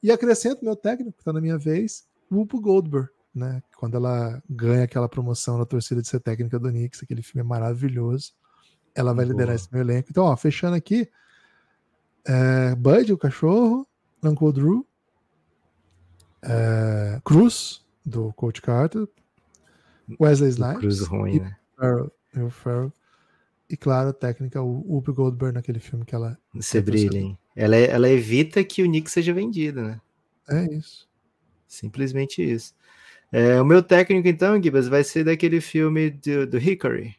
[0.00, 3.60] E acrescento meu técnico, que tá na minha vez, o Whoopi Goldberg, né?
[3.76, 7.48] Quando ela ganha aquela promoção na torcida de ser técnica do Knicks, aquele filme é
[7.48, 8.32] maravilhoso.
[8.94, 9.32] Ela vai Boa.
[9.32, 10.08] liderar esse meu elenco.
[10.10, 11.10] Então, ó, fechando aqui,
[12.24, 13.84] é, Bud, o cachorro,
[14.22, 14.86] Uncle Drew,
[16.42, 19.08] é, Cruz, do Coach Carter,
[20.20, 21.56] Wesley O Snipes, Cruz ruim, né?
[21.76, 22.92] Farrell, Will Ferrell,
[23.68, 27.38] e claro, a técnica, o Whoopi Goldberg naquele filme que ela Você É, brilha, hein?
[27.56, 30.00] Ela, ela evita que o Nick seja vendido, né?
[30.48, 31.08] é isso.
[31.66, 32.74] Simplesmente isso.
[33.32, 37.16] É, o meu técnico, então, Gibas, vai ser daquele filme do, do Hickory.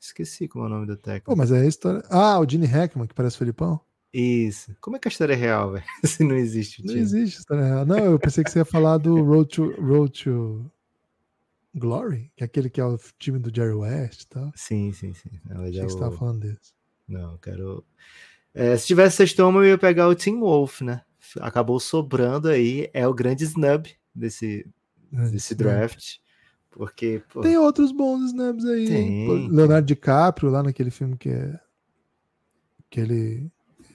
[0.00, 1.30] Esqueci como é o nome do técnico.
[1.30, 2.02] Pô, mas é a história.
[2.08, 3.80] Ah, o Gene Hackman, que parece o Felipão?
[4.12, 4.74] Isso.
[4.80, 5.84] Como é que a história é real, velho?
[6.04, 6.84] Se não existe.
[6.84, 7.84] Não existe história real.
[7.84, 10.70] Não, eu pensei que você ia falar do Road to, Road to
[11.74, 14.52] Glory, que é aquele que é o time do Jerry West e tal.
[14.54, 15.30] Sim, sim, sim.
[15.44, 16.72] Não, Achei que você tava falando desse.
[17.08, 17.84] Não, eu quero.
[18.52, 21.02] É, se tivesse sexto eu ia pegar o Team Wolf, né?
[21.40, 22.88] Acabou sobrando aí.
[22.92, 24.66] É o grande snub desse,
[25.10, 26.18] desse draft.
[26.70, 27.22] Porque.
[27.32, 28.86] Pô, tem outros bons snubs aí.
[28.86, 31.58] Tem, Leonardo DiCaprio, lá naquele filme que é.
[32.88, 33.50] Que ele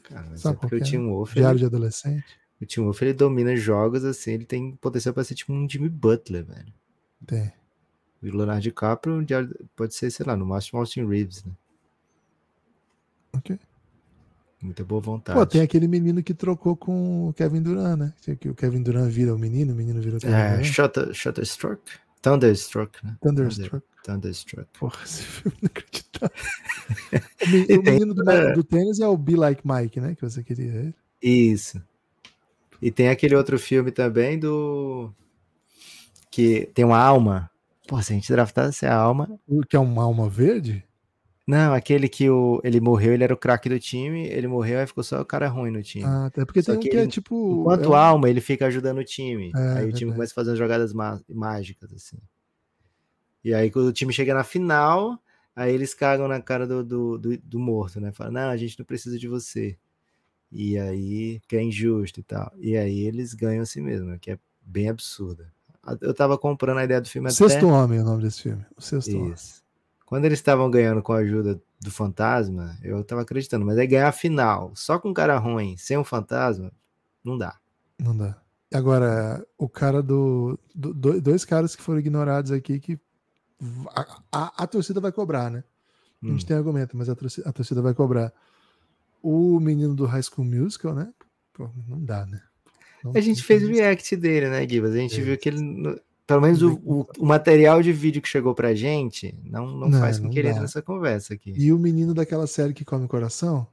[0.10, 1.34] Cara, mas Sabe é porque o Tim Wolf.
[1.34, 2.40] Diário ele, de adolescente.
[2.60, 5.88] O Tim Wolf ele domina jogos assim, ele tem potencial para ser tipo um Jimmy
[5.88, 6.74] Butler, velho.
[7.26, 7.54] Tem.
[8.22, 9.26] O Leonardo DiCaprio
[9.76, 11.52] pode ser, sei lá, no máximo Austin Reeves, né?
[13.34, 13.60] Ok.
[14.62, 15.40] Muita boa vontade.
[15.40, 18.14] Pô, tem aquele menino que trocou com o Kevin Durant, né?
[18.40, 20.66] Que o Kevin Durant vira o menino, o menino vira o Kevin é, Durant.
[20.66, 21.82] Shutter, Shutterstruck?
[22.22, 23.16] Thunderstruck, né?
[23.22, 23.86] Thunderstruck.
[24.04, 24.68] Thunderstruck.
[24.78, 26.36] Porra, esse filme não acreditável.
[27.80, 30.16] o, menino do, do, tênis é o Be Like Mike, né?
[30.16, 30.94] Que você queria.
[31.22, 31.82] Isso.
[32.82, 35.14] E tem aquele outro filme também do.
[36.30, 37.50] Que tem uma alma.
[37.90, 39.28] Pô, se a gente draftasse a alma.
[39.48, 40.86] O que é uma alma verde?
[41.48, 44.86] Não, aquele que o, ele morreu, ele era o craque do time, ele morreu e
[44.86, 46.06] ficou só o cara ruim no time.
[46.06, 47.62] Ah, até porque só tem um que, é tipo.
[47.62, 47.98] Enquanto é...
[47.98, 49.52] alma, ele fica ajudando o time.
[49.56, 50.94] É, aí o time começa a fazer jogadas
[51.28, 52.20] mágicas, assim.
[53.44, 55.20] E aí, quando o time chega na final,
[55.56, 58.12] aí eles cagam na cara do, do, do, do morto, né?
[58.12, 59.76] Falam, não, a gente não precisa de você.
[60.52, 62.54] E aí, que é injusto e tal.
[62.60, 65.52] E aí eles ganham assim mesmo, que é bem absurda.
[66.02, 67.66] Eu tava comprando a ideia do filme Sexto até...
[67.66, 68.66] Homem é o nome desse filme.
[68.76, 69.18] O Sexto Isso.
[69.18, 69.36] Homem.
[70.06, 73.66] Quando eles estavam ganhando com a ajuda do fantasma, eu tava acreditando.
[73.66, 76.72] Mas aí ganhar a final, só com um cara ruim, sem um fantasma,
[77.24, 77.58] não dá.
[77.98, 78.36] Não dá.
[78.74, 81.22] Agora, o cara do, do.
[81.22, 83.00] Dois caras que foram ignorados aqui que
[83.96, 85.64] a, a, a, torcida vai cobrar, né?
[86.24, 86.48] A gente hum.
[86.48, 88.32] tem argumento, mas a torcida, a torcida, vai cobrar.
[89.22, 91.12] O menino do High School Musical, né?
[91.54, 92.42] Pô, não dá, né?
[93.14, 94.94] A gente fez o react dele, né, Gibas?
[94.94, 95.24] A gente é.
[95.24, 96.02] viu que ele.
[96.28, 100.00] Pelo menos o, o, o, material de vídeo que chegou pra gente não, não, não
[100.00, 101.54] faz com que ele entre nessa conversa aqui.
[101.58, 103.68] E o menino daquela série que come coração?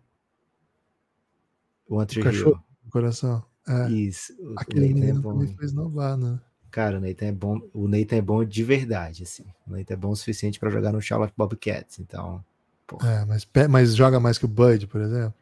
[1.87, 3.45] O, o cachorro coração.
[3.69, 3.91] É.
[3.91, 4.33] Isso.
[4.57, 6.41] Aquele menino é me fez novar, né?
[6.71, 7.61] Cara, o Nathan é bom.
[7.73, 9.45] O Nathan é bom de verdade, assim.
[9.67, 12.45] O Nathan é bom o suficiente para jogar no Charlotte Bobcats, então.
[12.87, 13.11] Porra.
[13.11, 15.35] É, mas, mas joga mais que o Bud, por exemplo.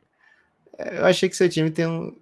[0.79, 2.17] É, eu achei que seu time tem um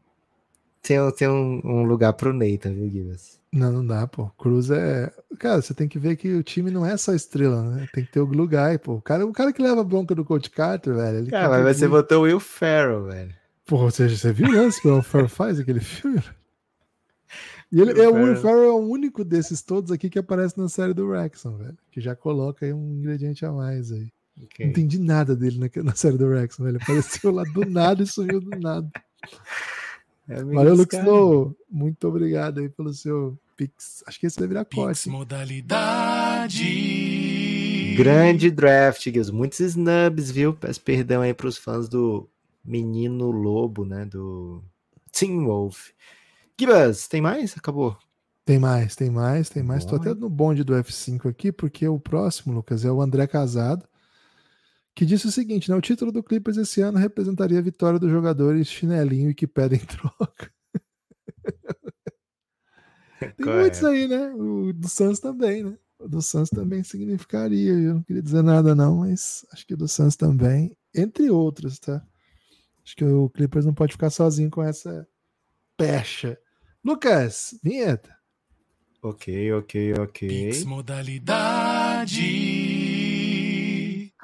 [0.82, 3.40] tem, tem um, um lugar pro Nathan, viu, Gibbs?
[3.52, 4.30] Não, não dá, pô.
[4.38, 5.12] Cruz é.
[5.38, 7.86] Cara, você tem que ver que o time não é só estrela, né?
[7.92, 8.94] Tem que ter o lugar, pô.
[8.94, 11.18] O cara, o cara que leva a bronca do Coach Carter, velho.
[11.18, 13.34] Ele cara, mas você botou o Will Ferrell, velho.
[13.66, 16.22] Pô, você, você viu lance que o Will Ferrell faz aquele filme?
[17.70, 20.68] E ele, é, o Will Ferrell é o único desses todos aqui que aparece na
[20.68, 21.78] série do Wrexham, velho.
[21.90, 24.08] Que já coloca aí um ingrediente a mais aí.
[24.44, 24.66] Okay.
[24.66, 26.78] Não entendi nada dele na, na série do Wrexham, velho.
[26.82, 28.90] Apareceu lá do nada e sumiu do nada.
[30.32, 31.00] É Valeu, Lucas
[31.70, 34.02] Muito obrigado aí pelo seu Pix.
[34.06, 35.08] Acho que esse vai virar corte.
[35.08, 36.64] modalidade.
[37.96, 39.32] Grande draft, Guilherme.
[39.32, 40.54] Muitos snubs, viu?
[40.54, 42.28] Peço perdão aí pros fãs do
[42.64, 44.04] Menino Lobo, né?
[44.06, 44.62] Do
[45.12, 45.90] Team Wolf.
[46.58, 47.56] Gibas, tem mais?
[47.56, 47.96] Acabou.
[48.44, 49.84] Tem mais, tem mais, tem mais.
[49.84, 53.86] Estou até no bonde do F5 aqui, porque o próximo, Lucas, é o André Casado,
[54.94, 58.10] que disse o seguinte: né, o título do Clippers esse ano representaria a vitória dos
[58.10, 60.52] jogadores chinelinho e que pedem troca.
[63.36, 64.32] tem muitos aí, né?
[64.34, 65.78] O do Suns também, né?
[65.98, 67.72] O do Suns também significaria.
[67.72, 71.78] Eu não queria dizer nada, não, mas acho que o do Suns também, entre outros,
[71.78, 72.04] tá?
[72.84, 75.06] Acho que o Clippers não pode ficar sozinho com essa
[75.76, 76.38] pecha.
[76.84, 78.14] Lucas, vinheta.
[79.00, 80.28] Ok, ok, ok.
[80.28, 82.51] Pix modalidade.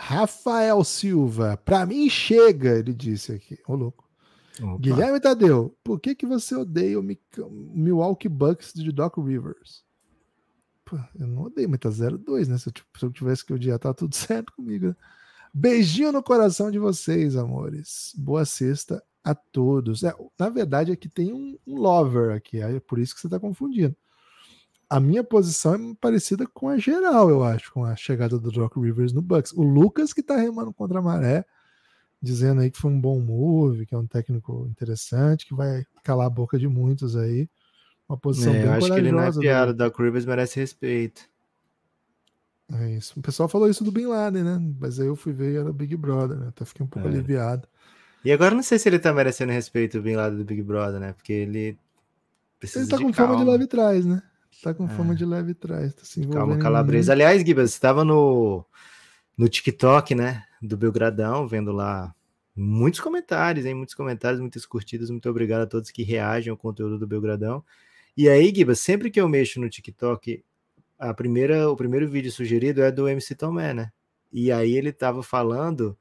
[0.09, 3.59] Rafael Silva, pra mim chega, ele disse aqui.
[3.69, 4.09] Ô, louco.
[4.59, 4.79] Opa.
[4.79, 7.05] Guilherme Tadeu, por que, que você odeia o
[7.51, 9.85] Milwaukee Bucks de Doc Rivers?
[10.87, 12.57] Pô, eu não odeio, mas tá 0-2, né?
[12.57, 14.87] Se eu, se eu, tivesse que odiar, tá tudo certo comigo.
[14.87, 14.97] Né?
[15.53, 18.15] Beijinho no coração de vocês, amores.
[18.17, 20.05] Boa sexta a todos.
[20.05, 23.39] É, na verdade, aqui tem um, um lover aqui, é por isso que você está
[23.39, 23.95] confundindo.
[24.89, 28.77] A minha posição é parecida com a geral, eu acho, com a chegada do Doc
[28.77, 29.53] Rivers no Bucks.
[29.53, 31.45] O Lucas que está remando contra a maré,
[32.23, 36.27] dizendo aí que foi um bom move, que é um técnico interessante, que vai calar
[36.27, 37.49] a boca de muitos aí.
[38.09, 40.59] Uma posição é, bem eu acho que ele não é piada, o Doc Rivers merece
[40.59, 41.29] respeito.
[42.73, 43.19] É isso.
[43.19, 44.75] O pessoal falou isso do Bin Laden, né?
[44.79, 46.49] Mas aí eu fui ver e era Big Brother, né?
[46.49, 47.11] Até fiquei um pouco é.
[47.11, 47.67] aliviado.
[48.25, 51.13] E agora não sei se ele tá merecendo respeito bem lado do Big Brother, né?
[51.13, 51.79] Porque ele
[52.75, 53.35] Ele tá com calma.
[53.35, 54.23] fama de leve trás, né?
[54.63, 54.89] Tá com é.
[54.89, 55.95] fama de leve trás.
[55.95, 57.13] Tá se calma, Calabresa.
[57.13, 58.65] Aliás, Gibas, estava no,
[59.37, 60.45] no TikTok, né?
[60.61, 62.15] Do Belgradão, vendo lá
[62.57, 63.75] muitos comentários, hein?
[63.75, 65.11] Muitos comentários, muitas curtidas.
[65.11, 67.65] Muito obrigado a todos que reagem ao conteúdo do Belgradão.
[68.17, 70.45] E aí, Gibas, sempre que eu mexo no TikTok,
[70.99, 73.93] a primeira, o primeiro vídeo sugerido é do MC Tomé, né?
[74.33, 75.97] E aí ele tava falando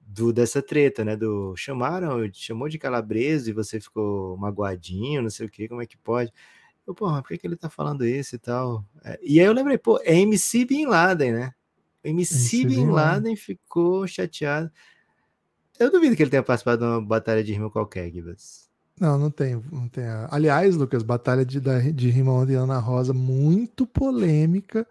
[0.00, 1.16] do dessa treta, né?
[1.16, 5.86] Do chamaram, chamou de calabresa e você ficou magoadinho, não sei o que, como é
[5.86, 6.32] que pode?
[6.90, 8.84] Eu, porra, por que, que ele tá falando isso e tal?
[9.04, 11.54] É, e aí eu lembrei, pô, é MC Bin Laden, né?
[12.02, 14.70] MC, MC Bin Laden ficou chateado.
[15.78, 18.68] Eu duvido que ele tenha participado de uma batalha de rima qualquer, Gibas.
[19.00, 20.04] Não, não tem, não tem.
[20.30, 21.60] Aliás, Lucas, batalha de,
[21.92, 24.86] de rima ontem Ana Rosa, muito polêmica,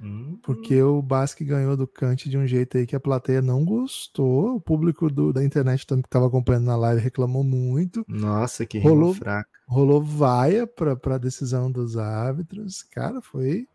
[0.00, 0.38] hum.
[0.42, 4.56] porque o Basque ganhou do Kant de um jeito aí que a plateia não gostou.
[4.56, 8.04] O público do, da internet que estava acompanhando na live reclamou muito.
[8.08, 9.48] Nossa, que rolou, fraca.
[9.66, 12.82] Rolou vaia para a decisão dos árbitros.
[12.82, 13.66] Cara, foi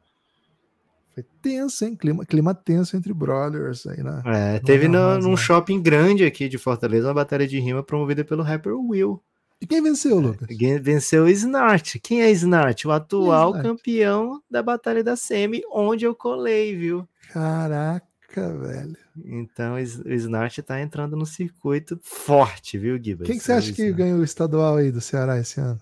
[1.14, 1.96] foi tenso, hein?
[1.96, 4.24] Clima, clima tenso entre brothers aí na.
[4.26, 8.44] É, teve no, num shopping grande aqui de Fortaleza uma batalha de rima promovida pelo
[8.44, 9.22] rapper Will.
[9.62, 10.58] E quem venceu, é, Lucas?
[10.58, 11.98] Quem venceu o Snart.
[12.02, 12.84] Quem é Snart?
[12.86, 17.08] O atual é campeão da Batalha da Semi, onde eu colei, viu?
[17.32, 18.98] Caraca, velho.
[19.24, 23.28] Então o Snart tá entrando no circuito forte, viu, Gibbs?
[23.28, 25.80] Quem que você acha que ganhou o estadual aí do Ceará esse ano?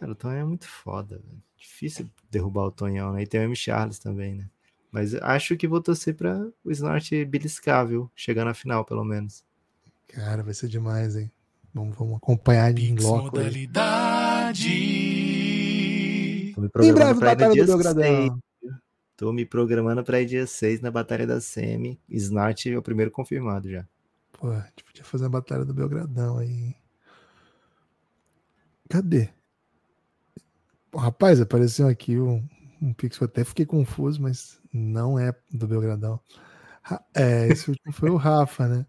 [0.00, 1.42] Cara, o Tonhão é muito foda, velho.
[1.56, 3.22] Difícil derrubar o Tonhão, né?
[3.22, 3.54] E tem o M.
[3.54, 4.48] Charles também, né?
[4.90, 8.10] Mas acho que vou torcer para o Snart beliscar, viu?
[8.16, 9.44] Chegar na final, pelo menos.
[10.08, 11.30] Cara, vai ser demais, hein?
[11.74, 13.36] Vamos, vamos acompanhar em loco.
[13.36, 14.68] Modalidade.
[16.82, 18.38] Em breve, Batalha do Belgradão.
[19.16, 21.98] Tô me programando para ir dia 6 na Batalha da Semi.
[22.08, 23.86] Snart é o primeiro confirmado já.
[24.32, 26.74] Pô, a gente podia fazer a Batalha do Belgradão aí.
[28.88, 29.30] Cadê?
[30.94, 32.46] Rapaz, apareceu aqui um,
[32.82, 36.20] um pixel, até fiquei confuso, mas não é do Belgradão.
[37.14, 38.86] É, esse último foi o Rafa, né?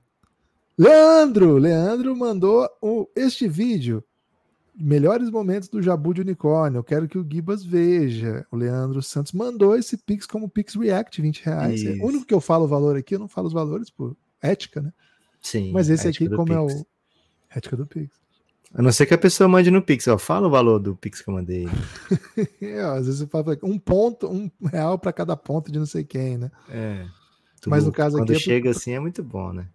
[0.77, 4.03] Leandro, Leandro mandou o, este vídeo.
[4.75, 6.79] Melhores momentos do Jabu de Unicórnio.
[6.79, 8.45] Eu quero que o Gibas veja.
[8.51, 11.85] O Leandro Santos mandou esse Pix como Pix React, 20 reais.
[11.85, 14.17] É o único que eu falo o valor aqui, eu não falo os valores por
[14.41, 14.91] ética, né?
[15.39, 15.71] Sim.
[15.71, 16.57] Mas esse aqui, como Pix.
[16.57, 16.85] é o.
[17.55, 18.23] Ética do Pix.
[18.73, 20.17] A não ser que a pessoa mande no Pix, ó.
[20.17, 21.67] Fala o valor do Pix que eu mandei.
[22.59, 26.03] é, às vezes você fala um ponto, um real para cada ponto de não sei
[26.03, 26.51] quem, né?
[26.67, 27.05] É.
[27.67, 28.33] Mas no caso quando aqui.
[28.33, 29.67] Quando é chega é assim é muito bom, né?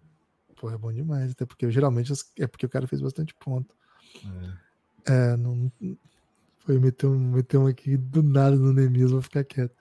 [0.59, 3.73] Pô, é bom demais, até porque geralmente é porque o cara fez bastante ponto.
[5.07, 5.71] É, é não.
[6.65, 9.73] Foi meter um, meter um aqui do nada no Nemis, vou ficar quieto.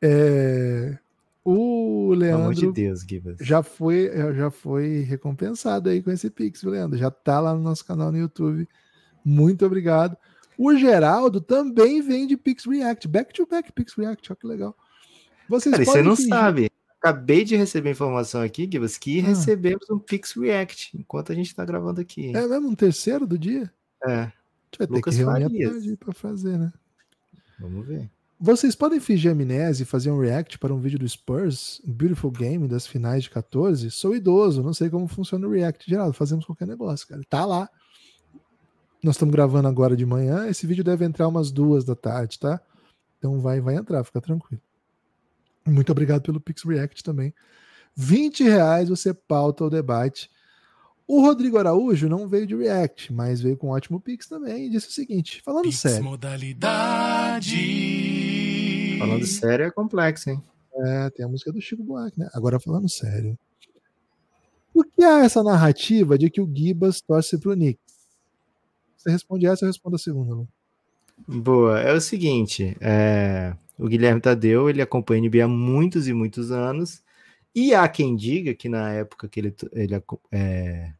[0.00, 0.98] É,
[1.44, 3.04] o Leandro de Deus,
[3.38, 6.98] já foi já foi recompensado aí com esse Pix, Leandro.
[6.98, 8.66] Já tá lá no nosso canal no YouTube.
[9.22, 10.16] Muito obrigado.
[10.56, 14.74] O Geraldo também vem de Pix React, back to back Pix React, olha que legal.
[15.50, 16.30] Vocês Cara, você não fingir...
[16.30, 16.70] sabe.
[17.04, 19.24] Acabei de receber informação aqui, Gibas, que ah.
[19.24, 22.34] recebemos um Pix React enquanto a gente está gravando aqui.
[22.34, 23.70] É mesmo um terceiro do dia?
[24.02, 24.32] É.
[24.78, 26.72] Vai Lucas ter que reunir para fazer, né?
[27.60, 28.10] Vamos ver.
[28.40, 32.30] Vocês podem fingir amnésia e fazer um react para um vídeo do Spurs, um Beautiful
[32.30, 33.90] Game das finais de 14?
[33.90, 35.84] Sou idoso, não sei como funciona o react.
[35.86, 37.20] Geraldo, fazemos qualquer negócio, cara.
[37.28, 37.68] Tá lá.
[39.02, 40.46] Nós estamos gravando agora de manhã.
[40.48, 42.58] Esse vídeo deve entrar umas duas da tarde, tá?
[43.18, 44.62] Então vai, vai entrar, fica tranquilo.
[45.66, 47.32] Muito obrigado pelo Pix React também.
[47.96, 50.30] 20 reais você pauta o debate.
[51.06, 54.70] O Rodrigo Araújo não veio de React, mas veio com um ótimo Pix também e
[54.70, 56.04] disse o seguinte: falando Pix sério.
[56.04, 57.56] Modalidade.
[58.98, 60.42] Falando sério é complexo, hein?
[60.76, 62.28] É, tem a música do Chico Buarque, né?
[62.34, 63.38] Agora falando sério.
[64.72, 67.80] Por que há essa narrativa de que o Gibas torce pro Knicks?
[68.96, 70.34] Você responde essa, eu respondo a segunda.
[70.34, 70.48] Lu.
[71.28, 73.54] Boa, é o seguinte, é...
[73.78, 77.02] O Guilherme Tadeu, ele acompanha a NBA há muitos e muitos anos,
[77.54, 79.94] e há quem diga que na época que ele, ele
[80.32, 80.92] é,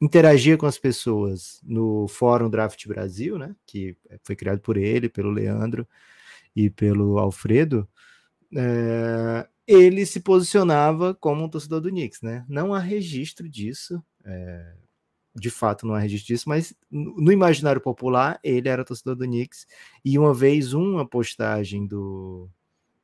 [0.00, 5.30] interagia com as pessoas no Fórum Draft Brasil, né, que foi criado por ele, pelo
[5.30, 5.86] Leandro
[6.56, 7.88] e pelo Alfredo,
[8.54, 12.44] é, ele se posicionava como um torcedor do Knicks, né?
[12.48, 14.74] Não há registro disso, é,
[15.34, 19.66] de fato não há registro disso, mas no imaginário popular ele era torcedor do Knicks.
[20.04, 22.48] E uma vez uma postagem do,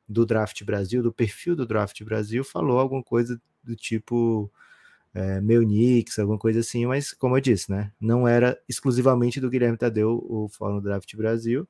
[0.07, 4.51] do Draft Brasil, do perfil do Draft Brasil, falou alguma coisa do tipo
[5.13, 9.49] é, meu Knicks, alguma coisa assim, mas como eu disse, né, não era exclusivamente do
[9.49, 11.67] Guilherme Tadeu o Fórum Draft Brasil,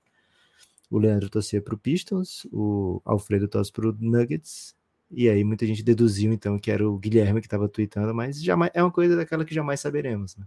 [0.90, 4.76] o Leandro torcia para o Pistons, o Alfredo torce para o Nuggets
[5.12, 8.72] e aí muita gente deduziu então que era o Guilherme que estava tweetando, mas jamais
[8.74, 10.46] é uma coisa daquela que jamais saberemos, né?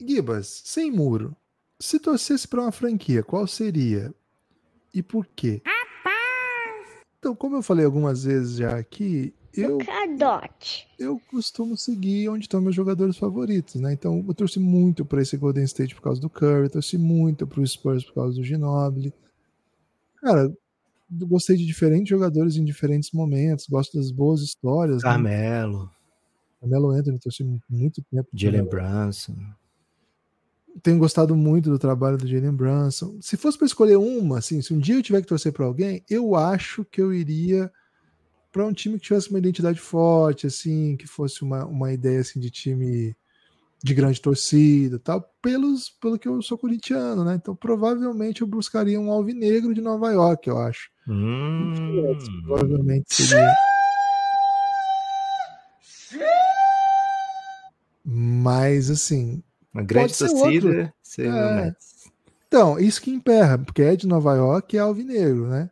[0.00, 1.36] Gibas, sem muro,
[1.78, 4.14] se torcesse para uma franquia, qual seria?
[4.94, 5.60] E por quê?
[7.18, 9.78] Então, como eu falei algumas vezes já aqui, eu,
[10.98, 13.92] eu costumo seguir onde estão meus jogadores favoritos, né?
[13.92, 17.60] Então, eu torci muito para esse Golden State por causa do Curry, torci muito para
[17.60, 19.12] o Spurs por causa do Ginobili.
[20.16, 20.52] Cara,
[21.10, 24.96] gostei de diferentes jogadores em diferentes momentos, gosto das boas histórias.
[24.96, 25.02] Né?
[25.02, 25.84] Carmelo.
[25.84, 25.90] Né?
[26.60, 28.28] Carmelo Anthony, torci muito tempo.
[28.34, 29.36] Jalen Brunson.
[30.82, 33.18] Tenho gostado muito do trabalho do Jalen Brunson.
[33.20, 36.04] Se fosse para escolher uma, assim, se um dia eu tiver que torcer para alguém,
[36.08, 37.70] eu acho que eu iria
[38.52, 42.40] para um time que tivesse uma identidade forte, assim, que fosse uma, uma ideia assim
[42.40, 43.16] de time
[43.82, 47.36] de grande torcida, tal, pelos pelo que eu sou corintiano, né?
[47.36, 50.90] Então provavelmente eu buscaria um alvinegro de Nova York, eu acho.
[51.06, 51.72] Hum.
[52.44, 53.54] Provavelmente seria.
[58.04, 60.92] Mas assim, uma grande torcida.
[61.18, 61.74] É.
[62.48, 65.70] Então, isso que emperra, porque é de Nova York e é alvinegro, né?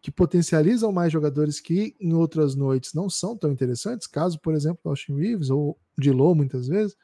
[0.00, 4.80] que potencializam mais jogadores que em outras noites não são tão interessantes, caso, por exemplo,
[4.84, 6.96] Austin Reeves ou Dilo, muitas vezes.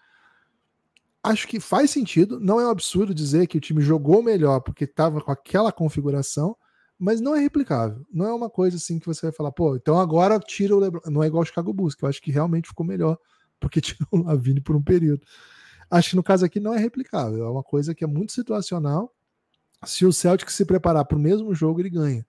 [1.23, 4.85] Acho que faz sentido, não é um absurdo dizer que o time jogou melhor porque
[4.85, 6.57] estava com aquela configuração,
[6.99, 8.05] mas não é replicável.
[8.13, 11.01] Não é uma coisa assim que você vai falar, pô, então agora tira o LeBron.
[11.07, 13.19] Não é igual o Chicago Bulls, que eu acho que realmente ficou melhor,
[13.59, 15.25] porque tirou o Lavine por um período.
[15.91, 19.13] Acho que no caso aqui não é replicável, é uma coisa que é muito situacional.
[19.85, 22.25] Se o Celtic se preparar para o mesmo jogo, ele ganha.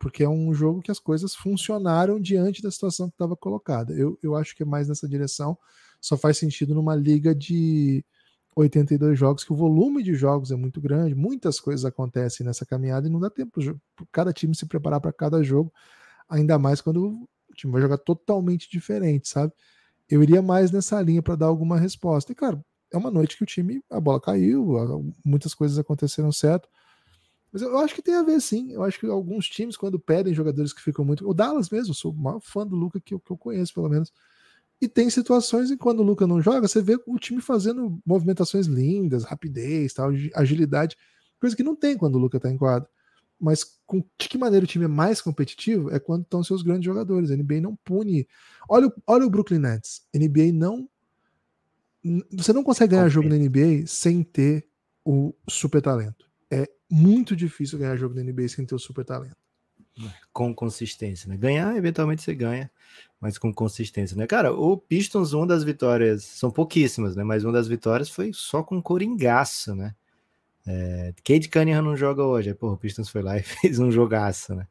[0.00, 3.92] Porque é um jogo que as coisas funcionaram diante da situação que estava colocada.
[3.92, 5.56] Eu, eu acho que é mais nessa direção.
[6.00, 8.02] Só faz sentido numa liga de
[8.56, 13.06] 82 jogos, que o volume de jogos é muito grande, muitas coisas acontecem nessa caminhada
[13.06, 13.60] e não dá tempo
[13.94, 15.72] para cada time se preparar para cada jogo,
[16.28, 19.52] ainda mais quando o time vai jogar totalmente diferente, sabe?
[20.08, 22.32] Eu iria mais nessa linha para dar alguma resposta.
[22.32, 26.68] E claro, é uma noite que o time, a bola caiu, muitas coisas aconteceram certo.
[27.52, 28.72] Mas eu acho que tem a ver sim.
[28.72, 31.28] Eu acho que alguns times, quando pedem jogadores que ficam muito.
[31.28, 33.74] O Dallas mesmo, eu sou o maior fã do Luca que eu, que eu conheço,
[33.74, 34.12] pelo menos
[34.80, 38.66] e tem situações em quando o Luca não joga, você vê o time fazendo movimentações
[38.66, 40.96] lindas, rapidez, tal, agilidade,
[41.38, 42.88] coisa que não tem quando o Luca está em quadro.
[43.38, 46.84] Mas com, de que maneira o time é mais competitivo é quando estão seus grandes
[46.84, 47.30] jogadores.
[47.30, 48.26] A NBA não pune.
[48.68, 50.02] Olha, olha o Brooklyn Nets.
[50.14, 50.88] A NBA não.
[52.32, 54.66] Você não consegue ganhar jogo na NBA sem ter
[55.04, 56.26] o super talento.
[56.50, 59.36] É muito difícil ganhar jogo na NBA sem ter o super talento.
[60.32, 61.36] Com consistência, né?
[61.36, 62.70] Ganhar, eventualmente você ganha,
[63.20, 64.26] mas com consistência, né?
[64.26, 67.22] Cara, o Pistons, uma das vitórias, são pouquíssimas, né?
[67.22, 69.94] Mas uma das vitórias foi só com coringaço, né?
[70.66, 74.54] É, Cade Cunningham não joga hoje, pô, o Pistons foi lá e fez um jogaço,
[74.54, 74.66] né?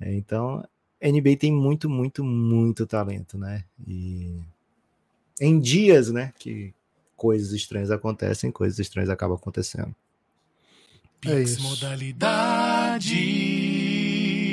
[0.00, 0.62] É, então,
[1.00, 3.64] NBA tem muito, muito, muito talento, né?
[3.86, 4.38] E
[5.40, 6.74] em dias, né, que
[7.16, 9.94] coisas estranhas acontecem, coisas estranhas acabam acontecendo.
[11.24, 11.62] É isso.
[11.62, 13.14] modalidade.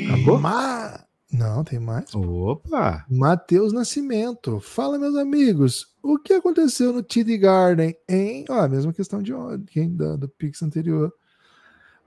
[0.08, 0.40] Acabou?
[0.40, 1.06] Ma...
[1.32, 2.14] Não, tem mais.
[2.16, 3.06] Opa!
[3.10, 4.60] Matheus Nascimento.
[4.60, 5.88] Fala, meus amigos.
[6.02, 8.46] O que aconteceu no TD Garden, hein?
[8.50, 11.14] Ó, a mesma questão de ontem, da, do Pix anterior.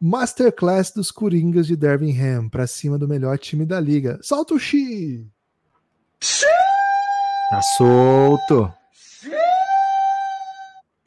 [0.00, 4.18] Masterclass dos Coringas de Dervingham para cima do melhor time da liga.
[4.22, 5.26] Solta o X!
[7.50, 8.72] Tá solto!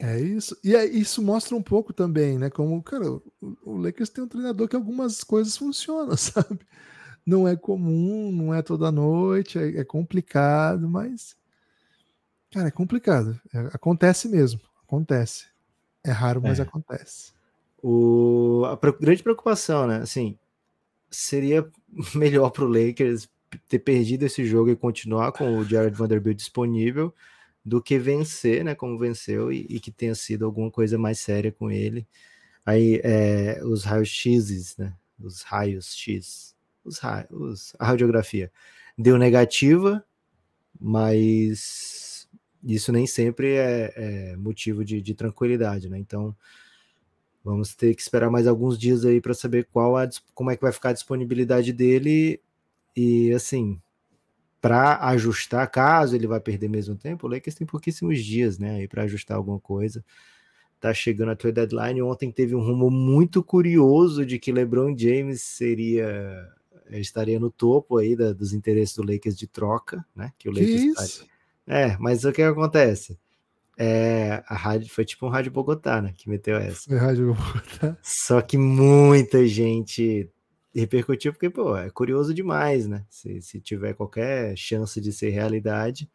[0.04, 0.58] É isso.
[0.64, 2.50] E é, isso mostra um pouco também, né?
[2.50, 3.22] Como, cara, o,
[3.64, 6.58] o Lakers tem um treinador que algumas coisas funcionam, sabe?
[7.24, 11.36] Não é comum, não é toda noite, é, é complicado, mas.
[12.50, 13.40] Cara, é complicado.
[13.54, 14.60] É, acontece mesmo.
[14.82, 15.46] Acontece.
[16.02, 16.64] É raro, mas é.
[16.64, 17.32] acontece.
[17.80, 19.98] O, a grande preocupação, né?
[19.98, 20.36] Assim,
[21.08, 21.64] seria
[22.12, 23.28] melhor para o Lakers
[23.68, 27.14] ter perdido esse jogo e continuar com o Jared Vanderbilt disponível
[27.64, 28.74] do que vencer, né?
[28.74, 32.06] Como venceu e, e que tenha sido alguma coisa mais séria com ele.
[32.64, 34.94] Aí é, os raios X, né?
[35.18, 38.50] Os raios X, os raios, a radiografia
[38.98, 40.04] deu negativa,
[40.80, 42.28] mas
[42.62, 45.98] isso nem sempre é, é motivo de, de, tranquilidade, né?
[45.98, 46.36] Então
[47.44, 50.62] vamos ter que esperar mais alguns dias aí para saber qual a, como é que
[50.62, 52.40] vai ficar a disponibilidade dele
[52.96, 53.80] e assim
[54.62, 58.88] para ajustar, caso ele vai perder mesmo tempo, o Lakers tem pouquíssimos dias, né, aí
[58.88, 60.04] para ajustar alguma coisa.
[60.80, 62.02] Tá chegando a trade deadline.
[62.02, 66.08] Ontem teve um rumo muito curioso de que LeBron James seria
[66.90, 70.32] eh, estaria no topo aí da, dos interesses do Lakers de troca, né?
[70.36, 71.26] Que o Lakers que isso?
[71.66, 73.16] É, mas o que acontece?
[73.78, 76.12] É, a rádio foi tipo um rádio Bogotá, né?
[76.16, 76.88] Que meteu essa.
[76.88, 77.96] Foi rádio Bogotá.
[78.02, 80.28] Só que muita gente
[80.74, 83.04] repercutiu, porque, pô, é curioso demais, né?
[83.10, 86.10] Se, se tiver qualquer chance de ser realidade,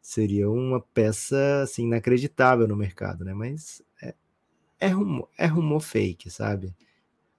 [0.00, 3.34] seria uma peça, assim, inacreditável no mercado, né?
[3.34, 4.14] Mas é,
[4.80, 6.74] é, rumor, é rumor fake, sabe?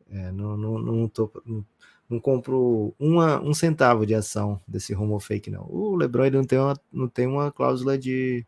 [0.10, 1.66] É, não, não, não, tô, não,
[2.10, 5.66] não, compro uma, um centavo de ação desse rumor fake, não.
[5.70, 8.46] O LeBron ele não tem uma, não tem uma cláusula de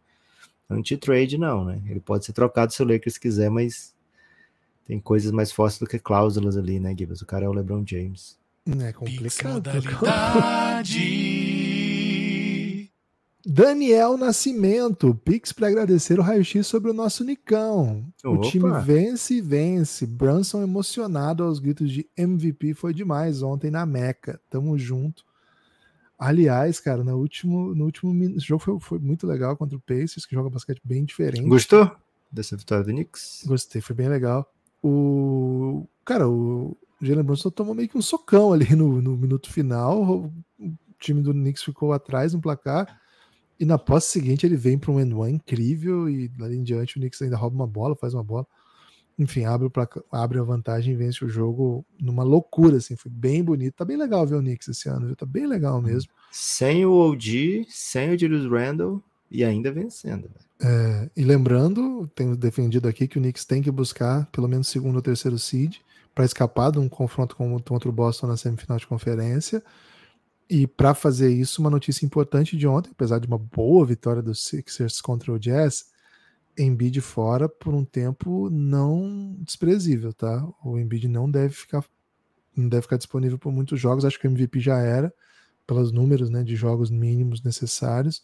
[0.69, 1.81] anti-trade, não, né?
[1.87, 3.95] Ele pode ser trocado se o Lakers quiser, mas
[4.89, 7.21] tem coisas mais fortes do que cláusulas ali, né, Gibbs?
[7.21, 8.39] O cara é o LeBron James.
[8.81, 9.69] É complicado.
[13.45, 18.03] Daniel Nascimento, Pix para agradecer o raio-x sobre o nosso Nicão.
[18.25, 18.35] Opa.
[18.35, 20.07] O time vence e vence.
[20.07, 24.41] Brunson emocionado aos gritos de MVP foi demais ontem na Meca.
[24.49, 25.23] Tamo junto.
[26.17, 30.33] Aliás, cara, no último, no último jogo foi, foi muito legal contra o Pacers, que
[30.33, 31.47] joga basquete bem diferente.
[31.47, 31.91] Gostou
[32.31, 33.43] dessa vitória do Knicks?
[33.45, 34.51] Gostei, foi bem legal
[34.83, 35.87] o.
[36.05, 40.01] Cara, o Jalen Brunson tomou meio que um socão ali no, no minuto final.
[40.01, 40.33] O
[40.99, 42.99] time do Knicks ficou atrás no placar.
[43.59, 46.09] E na posse seguinte ele vem para um end one incrível.
[46.09, 48.47] E ali em diante o Knicks ainda rouba uma bola, faz uma bola.
[49.17, 52.95] Enfim, abre, o placar, abre a vantagem e vence o jogo numa loucura, assim.
[52.95, 53.75] Foi bem bonito.
[53.75, 55.15] Tá bem legal ver o Knicks esse ano, viu?
[55.15, 56.11] Tá bem legal mesmo.
[56.31, 60.49] Sem o OG, sem o Julius Randle e ainda vencendo, velho.
[60.61, 64.97] É, e lembrando, tenho defendido aqui que o Knicks tem que buscar pelo menos segundo
[64.97, 65.77] ou terceiro seed
[66.13, 69.63] para escapar de um confronto contra o Boston na semifinal de conferência.
[70.49, 74.43] E para fazer isso, uma notícia importante de ontem, apesar de uma boa vitória dos
[74.43, 75.91] Sixers contra o Jazz,
[76.57, 80.45] Embiid fora por um tempo não desprezível, tá?
[80.63, 81.85] O Embiid não deve ficar
[82.55, 85.13] não deve ficar disponível por muitos jogos, acho que o MVP já era
[85.65, 88.23] pelos números, né, de jogos mínimos necessários.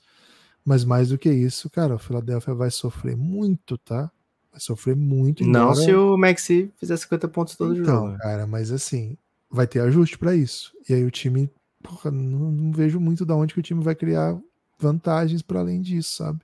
[0.66, 4.12] Mas mais do que isso, cara, o Philadelphia vai sofrer muito, tá?
[4.52, 5.44] Vai sofrer muito.
[5.44, 5.66] Embora...
[5.66, 8.08] Não se o Maxi fizer 50 pontos todo então, jogo.
[8.14, 8.18] Né?
[8.18, 9.16] cara, mas assim,
[9.52, 10.74] vai ter ajuste para isso.
[10.90, 11.52] E aí o time,
[11.84, 14.36] porra, não, não, vejo muito da onde que o time vai criar
[14.80, 16.40] vantagens para além disso, sabe?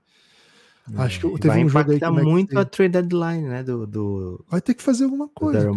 [0.93, 3.87] É, Acho que teve vai um jogo aí que muito a trade deadline, né, do,
[3.87, 5.71] do Vai ter que fazer alguma coisa.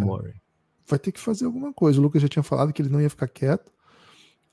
[0.87, 1.99] Vai ter que fazer alguma coisa.
[1.99, 3.71] O Lucas já tinha falado que ele não ia ficar quieto.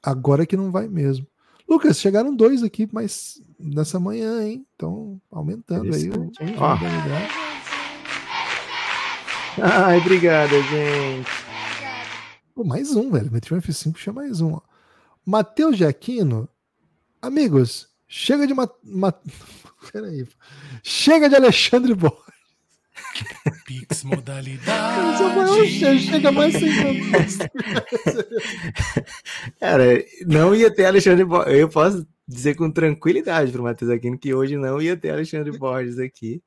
[0.02, 1.26] Agora é que não vai mesmo.
[1.72, 4.66] Lucas, chegaram dois aqui, mas nessa manhã, hein?
[4.76, 6.30] Então, aumentando aí o.
[6.58, 6.76] Ó.
[9.58, 11.30] Ai, obrigado, gente.
[12.54, 13.32] Pô, mais um, velho.
[13.32, 14.60] Meti um F5, chama mais um.
[15.24, 16.46] Matheus Jaquino.
[17.22, 18.52] Amigos, chega de.
[18.52, 18.68] Ma...
[18.84, 19.14] Ma...
[19.90, 20.28] Peraí.
[20.82, 22.31] Chega de Alexandre Borges.
[23.64, 25.18] Pix modalidade.
[26.00, 26.70] chega mais sem
[29.60, 31.54] Cara, não ia ter Alexandre Borges.
[31.54, 35.56] Eu posso dizer com tranquilidade para o Matheus Aquino que hoje não ia ter Alexandre
[35.56, 36.42] Borges aqui.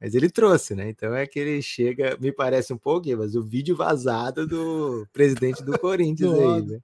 [0.00, 0.90] Mas ele trouxe, né?
[0.90, 5.64] Então é que ele chega, me parece um pouco, mas o vídeo vazado do presidente
[5.64, 6.78] do Corinthians aí, né?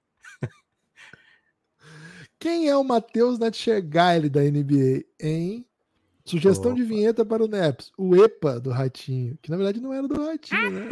[2.39, 5.65] Quem é o Matheus Natchegaile da NBA, hein?
[6.25, 6.81] Sugestão Opa.
[6.81, 7.91] de vinheta para o Neps.
[7.97, 10.87] O EPA do Ratinho, que na verdade não era do Ratinho, né?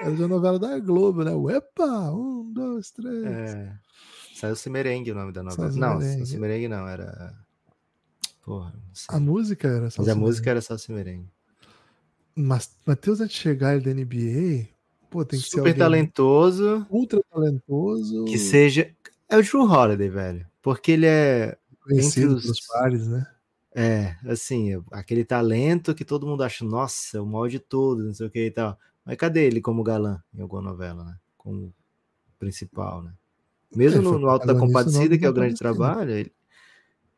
[0.00, 1.32] Era da novela da Globo, né?
[1.32, 3.24] O EPA, um, dois, três.
[3.24, 3.72] É.
[4.34, 5.70] Saiu Merengue o nome da novela.
[5.70, 7.34] Não, Salsi Merengue não, era.
[8.42, 8.72] Porra,
[9.08, 11.28] A música era Salsi Mas a música era Salsi Merengue.
[12.34, 14.68] Mas Matheus chegar da NBA,
[15.10, 15.68] pô, tem que Super ser.
[15.68, 16.86] Super talentoso.
[16.88, 18.24] Ultra talentoso.
[18.24, 18.90] Que seja.
[19.28, 20.46] É o Drew Holiday, velho.
[20.62, 21.58] Porque ele é.
[21.82, 23.26] Conhecido entre os pares, né?
[23.72, 28.26] É, assim, aquele talento que todo mundo acha, nossa, o maior de todos, não sei
[28.26, 28.78] o que e tal.
[29.04, 31.16] Mas cadê ele como galã em alguma novela, né?
[31.36, 31.72] Como
[32.38, 33.12] principal, né?
[33.74, 36.32] Mesmo no, no Alto da Compadecida, que é o grande trabalho, ele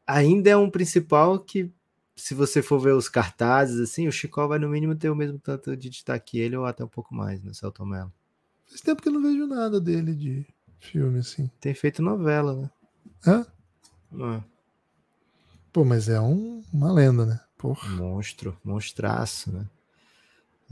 [0.06, 1.70] ainda é um principal que,
[2.14, 5.38] se você for ver os cartazes, assim, o Chico vai no mínimo ter o mesmo
[5.38, 8.12] tanto de destaque ele ou até um pouco mais, né, Celto Mello.
[8.66, 10.46] Faz tempo que eu não vejo nada dele de
[10.80, 11.50] filme, assim.
[11.60, 12.70] Tem feito novela, né?
[13.26, 13.46] Hã?
[14.36, 14.51] É.
[15.72, 17.40] Pô, mas é um, uma lenda, né?
[17.56, 17.88] Porra.
[17.88, 19.66] Monstro, monstraço, né?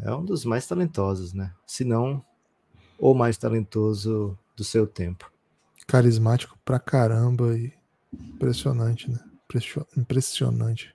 [0.02, 1.52] É um dos mais talentosos, né?
[1.66, 2.24] Se não,
[2.98, 5.30] o mais talentoso do seu tempo.
[5.86, 7.72] Carismático pra caramba e
[8.12, 9.18] impressionante, né?
[9.96, 10.94] Impressionante.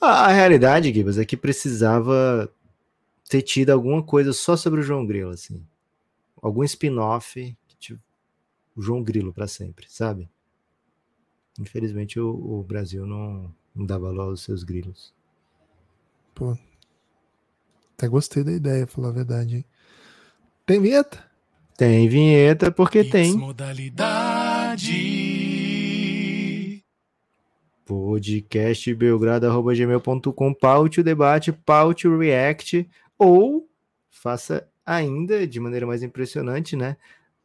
[0.00, 2.52] A, a realidade, Gibas, é que precisava
[3.28, 5.64] ter tido alguma coisa só sobre o João Grilo, assim.
[6.42, 8.00] Algum spin-off tipo,
[8.74, 10.28] o João Grilo para sempre, sabe?
[11.60, 15.12] Infelizmente o, o Brasil não, não dá valor aos seus grilos.
[16.34, 16.56] Pô,
[17.94, 19.56] até gostei da ideia, falar a verdade.
[19.56, 19.64] Hein?
[20.64, 21.22] Tem vinheta?
[21.76, 23.36] Tem vinheta porque Pix tem.
[23.36, 25.20] modalidade.
[27.84, 32.88] Podcast belgrado.gmail.com, paute o debate, paute o react,
[33.18, 33.68] ou
[34.08, 36.96] faça ainda de maneira mais impressionante, né?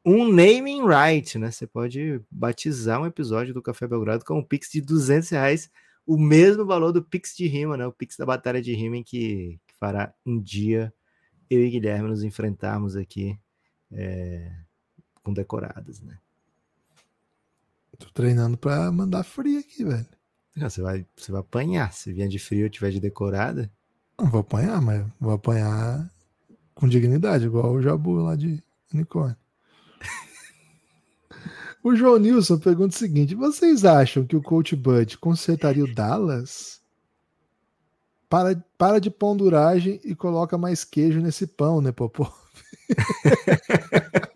[0.06, 1.50] Um naming right, né?
[1.50, 5.72] Você pode batizar um episódio do Café Belgrado com um Pix de 200 reais,
[6.06, 7.88] o mesmo valor do Pix de rima, né?
[7.88, 10.94] O Pix da Batalha de Rima, que, que fará um dia
[11.50, 13.38] eu e Guilherme nos enfrentarmos aqui
[13.92, 14.52] é,
[15.24, 16.20] com decoradas, né?
[17.98, 20.06] Tô treinando pra mandar frio aqui, velho.
[20.56, 21.92] Não, Você vai, você vai apanhar.
[21.94, 23.72] Se vier de frio e tiver de decorada,
[24.20, 26.10] Não vou apanhar, mas vou apanhar
[26.74, 28.62] com dignidade, igual o Jabu lá de
[28.94, 29.38] unicórnio.
[31.84, 36.82] O João Nilson pergunta o seguinte: vocês acham que o Coach Bud consertaria o Dallas?
[38.28, 42.28] Para, para de ponduragem e coloca mais queijo nesse pão, né, Popô?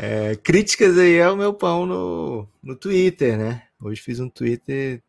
[0.00, 3.64] É, críticas aí é o meu pão no, no Twitter, né?
[3.80, 5.02] Hoje fiz um Twitter,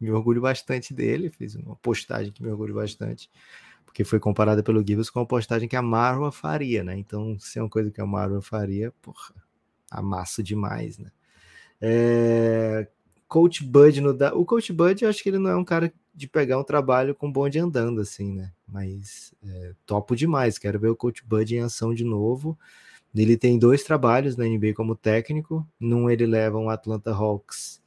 [0.00, 3.28] me orgulho bastante dele, fiz uma postagem que me orgulho bastante,
[3.96, 6.98] porque foi comparada pelo Gibbs com a postagem que a Marwa faria, né?
[6.98, 9.34] Então, se é uma coisa que a Marwa faria, porra,
[9.90, 11.10] amasso demais, né?
[11.80, 12.88] É,
[13.26, 14.34] Coach Bud no da...
[14.34, 17.14] O Coach Bud, eu acho que ele não é um cara de pegar um trabalho
[17.14, 18.52] com bonde andando, assim, né?
[18.68, 22.58] Mas é, topo demais, quero ver o Coach Bud em ação de novo.
[23.14, 25.66] Ele tem dois trabalhos na NBA como técnico.
[25.80, 27.80] Num ele leva um Atlanta Hawks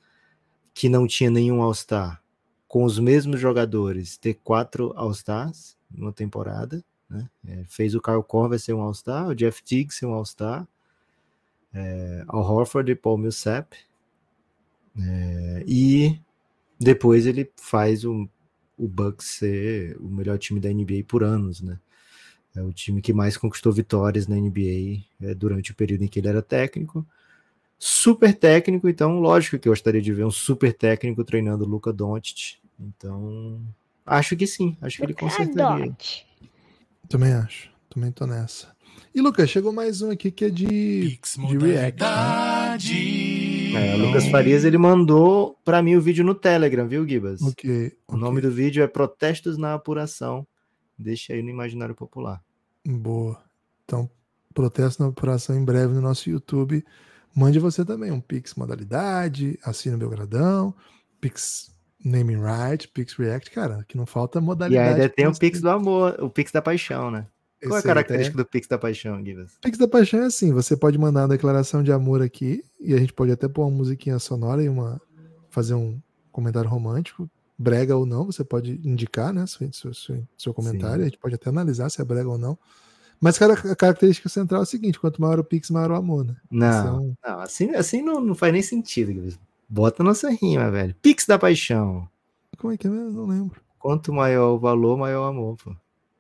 [0.74, 2.20] que não tinha nenhum All-Star,
[2.68, 6.84] com os mesmos jogadores, ter quatro All-Stars numa temporada.
[7.10, 7.30] Né?
[7.48, 10.68] É, fez o Kyle Korver ser um All-Star, o Jeff Teague ser um All-Star,
[11.74, 13.76] é, Horford e Paul Millsap.
[14.98, 16.20] É, e
[16.80, 18.28] depois ele faz o,
[18.78, 21.80] o Bucks ser o melhor time da NBA por anos, né?
[22.56, 26.20] É o time que mais conquistou vitórias na NBA é, durante o período em que
[26.20, 27.06] ele era técnico.
[27.78, 31.94] Super técnico, então lógico que eu gostaria de ver um super técnico treinando o Luca
[31.94, 32.58] Doncic.
[32.80, 33.62] Então,
[34.10, 35.96] acho que sim, acho que ele consertaria.
[37.08, 38.76] Também acho, também tô nessa.
[39.14, 42.02] E Lucas, chegou mais um aqui que é de, Pix de React.
[42.02, 42.10] Né?
[42.10, 43.76] modalidade.
[43.76, 47.42] É, o Lucas Farias ele mandou para mim o vídeo no Telegram, viu, Gibas?
[47.42, 47.94] Ok.
[48.08, 50.46] O nome do vídeo é Protestos na Apuração.
[50.98, 52.44] Deixa aí no imaginário popular.
[52.86, 53.42] Boa.
[53.86, 54.10] Então,
[54.54, 56.84] protesto na apuração em breve no nosso YouTube.
[57.36, 60.74] Mande você também um Pix modalidade, assina o Belgradão,
[61.22, 61.72] Pix
[62.04, 65.02] naming right, Pix react, cara, que não falta E modalidade.
[65.02, 67.28] ainda tem o Pix do amor, o Pix da paixão, né?
[67.62, 69.58] Qual é a característica do Pix da paixão, Gibas?
[69.62, 72.98] Pix da Paixão é assim, você pode mandar uma declaração de amor aqui e a
[72.98, 75.02] gente pode até pôr uma musiquinha sonora e uma
[75.50, 76.00] fazer um
[76.32, 81.02] comentário romântico, brega ou não, você pode indicar, né, seu, seu, seu, comentário, Sim.
[81.02, 82.58] a gente pode até analisar se é brega ou não.
[83.20, 86.24] Mas cara, a característica central é a seguinte, quanto maior o Pix, maior o amor,
[86.24, 86.38] né?
[86.50, 89.38] Não, Então, não assim, assim não, não faz nem sentido, Gibas.
[89.70, 90.96] Bota nossa rima, velho.
[91.02, 92.10] Pix da paixão.
[92.58, 93.10] como é que é mesmo?
[93.10, 93.62] Eu não lembro.
[93.78, 95.76] Quanto maior o valor, maior o amor, pô.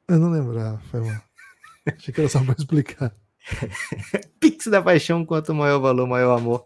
[0.08, 1.22] Eu não lembro, ah, foi mal.
[1.88, 3.14] Achei que era só pra explicar.
[4.40, 6.66] Pix da paixão, quanto maior o valor, maior o amor.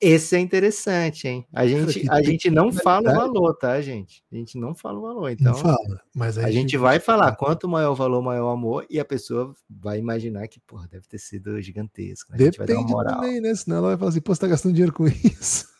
[0.00, 1.46] Esse é interessante, hein?
[1.52, 4.22] A gente, a gente não fala o valor, tá, gente?
[4.30, 5.30] A gente não fala o valor.
[5.30, 8.84] Então, não fala, mas a gente vai falar quanto maior o valor, maior o amor,
[8.90, 12.32] e a pessoa vai imaginar que, porra, deve ter sido gigantesco.
[12.32, 12.38] né?
[12.38, 13.20] A gente vai dar uma Depende moral.
[13.20, 13.54] também, né?
[13.54, 15.73] Senão ela vai falar assim, pô, você tá gastando dinheiro com isso.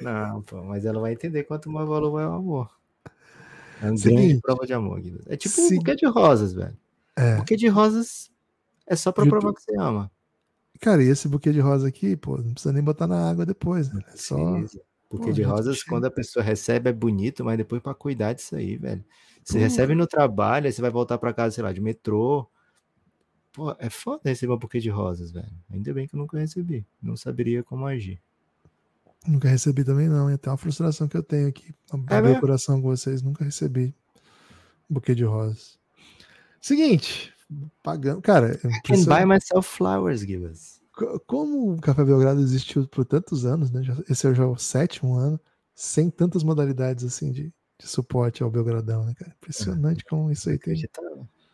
[0.00, 2.78] Não, pô, mas ela vai entender quanto maior o valor, maior o amor.
[3.80, 5.22] É uma grande prova de amor, Guido.
[5.26, 6.76] É tipo um Se- buquê de rosas, velho.
[7.16, 7.36] É.
[7.36, 8.30] Buquê de rosas
[8.86, 10.10] é só pra provar que você ama.
[10.80, 13.92] Cara, e esse buquê de rosa aqui, pô, não precisa nem botar na água depois,
[13.92, 14.00] né?
[14.12, 14.36] É só.
[15.10, 18.54] Buquê Pô, de rosas, quando a pessoa recebe, é bonito, mas depois pra cuidar disso
[18.54, 19.04] aí, velho.
[19.42, 19.64] Você Porra.
[19.64, 22.46] recebe no trabalho, aí você vai voltar pra casa, sei lá, de metrô.
[23.52, 25.50] Pô, é foda receber um buquê de rosas, velho.
[25.72, 26.84] Ainda bem que eu nunca recebi.
[27.02, 28.20] Não saberia como agir.
[29.26, 30.28] Nunca recebi também, não.
[30.28, 31.74] É até uma frustração que eu tenho aqui.
[31.90, 32.40] Abrir o mesmo?
[32.40, 33.22] coração com vocês.
[33.22, 33.94] Nunca recebi
[34.88, 35.78] buquê de rosas.
[36.60, 37.32] Seguinte,
[37.82, 38.22] pagando.
[38.22, 40.80] Cara, é Can buy myself flowers, Gibas.
[40.92, 43.82] Co- como o Café Belgrado existiu por tantos anos, né?
[44.08, 45.38] esse é já o sétimo ano,
[45.74, 49.32] sem tantas modalidades assim de, de suporte ao Belgradão, né, cara?
[49.36, 50.82] Impressionante como isso aí tem.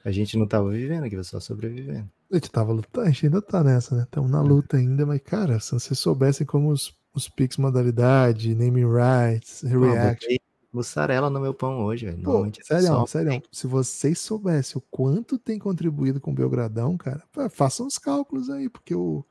[0.04, 2.08] A gente não tava vivendo, Gibas, só sobrevivendo.
[2.30, 4.02] A gente tava lutando, a gente ainda tá nessa, né?
[4.04, 8.86] Estamos na luta ainda, mas, cara, se vocês soubessem como os, os Pix modalidade, naming
[8.86, 10.42] rights, Pô, react.
[10.72, 12.22] mussarela no meu pão hoje, velho.
[12.22, 17.86] Pô, sério, sério, se vocês soubessem o quanto tem contribuído com o Belgradão, cara, façam
[17.86, 19.24] os cálculos aí, porque o.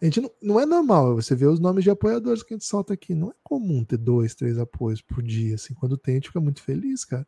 [0.00, 2.64] A gente não, não é normal, você vê os nomes de apoiadores que a gente
[2.64, 3.14] solta aqui.
[3.14, 5.56] Não é comum ter dois, três apoios por dia.
[5.56, 7.26] Assim, quando tem, a gente fica muito feliz, cara.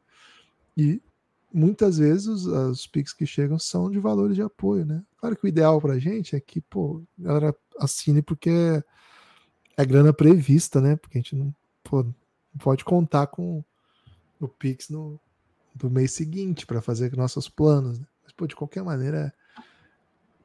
[0.77, 1.03] E
[1.53, 5.03] muitas vezes os, os Pix que chegam são de valores de apoio, né?
[5.17, 8.85] Claro que o ideal pra gente é que, pô, a galera assine porque é,
[9.81, 10.97] é grana prevista, né?
[10.97, 11.55] Porque a gente não,
[11.85, 12.15] pô, não
[12.59, 13.63] pode contar com
[14.41, 15.21] o Pix no,
[15.75, 17.99] do mês seguinte para fazer nossos planos.
[17.99, 18.07] Né?
[18.25, 19.33] Mas, pô, de qualquer maneira,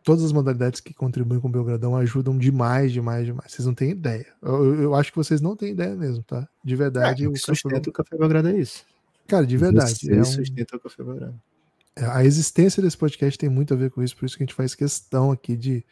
[0.03, 3.51] todas as modalidades que contribuem com o Belgradão ajudam demais, demais, demais.
[3.51, 4.25] Vocês não têm ideia.
[4.41, 6.47] Eu, eu- acho que vocês não têm ideia mesmo, tá?
[6.63, 7.23] De verdade.
[7.23, 8.85] É, o o que Café o Café Belgrado é isso.
[9.27, 9.95] Cara, de verdade.
[9.95, 11.41] Você é um- sustenta o Café Belgrado.
[11.97, 14.53] a existência desse podcast tem muito a ver com isso, por isso que a gente
[14.55, 15.83] faz questão aqui de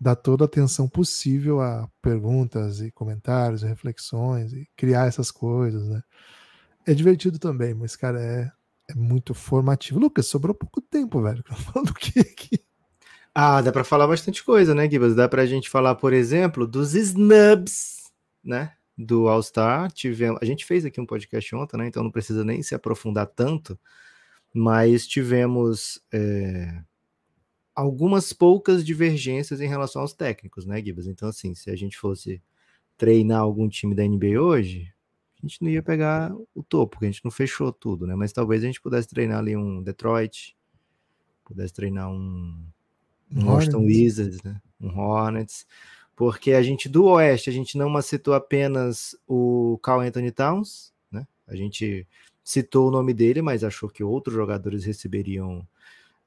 [0.00, 5.88] dar toda a atenção possível a perguntas e comentários, e reflexões e criar essas coisas,
[5.88, 6.02] né?
[6.86, 8.50] É divertido também, mas, cara, é,
[8.88, 9.98] é muito formativo.
[9.98, 11.42] Lucas, sobrou pouco tempo, velho.
[11.72, 12.64] Falando do que aqui?
[13.34, 15.14] Ah, dá pra falar bastante coisa, né, Gibas?
[15.14, 18.10] Dá pra gente falar, por exemplo, dos snubs,
[18.42, 18.72] né?
[18.96, 19.92] Do All-Star.
[19.92, 20.40] Tivemos...
[20.40, 21.86] A gente fez aqui um podcast ontem, né?
[21.86, 23.78] Então não precisa nem se aprofundar tanto.
[24.54, 26.82] Mas tivemos é,
[27.78, 31.06] algumas poucas divergências em relação aos técnicos, né, Gibas?
[31.06, 32.42] Então, assim, se a gente fosse
[32.96, 34.92] treinar algum time da NBA hoje,
[35.40, 38.16] a gente não ia pegar o topo, porque a gente não fechou tudo, né?
[38.16, 40.56] Mas talvez a gente pudesse treinar ali um Detroit,
[41.44, 42.66] pudesse treinar um
[43.30, 43.74] um Hornets.
[43.74, 44.60] Wizards, né?
[44.80, 45.64] Um Hornets.
[46.16, 51.24] Porque a gente, do Oeste, a gente não citou apenas o Carl Anthony Towns, né?
[51.46, 52.08] A gente
[52.42, 55.64] citou o nome dele, mas achou que outros jogadores receberiam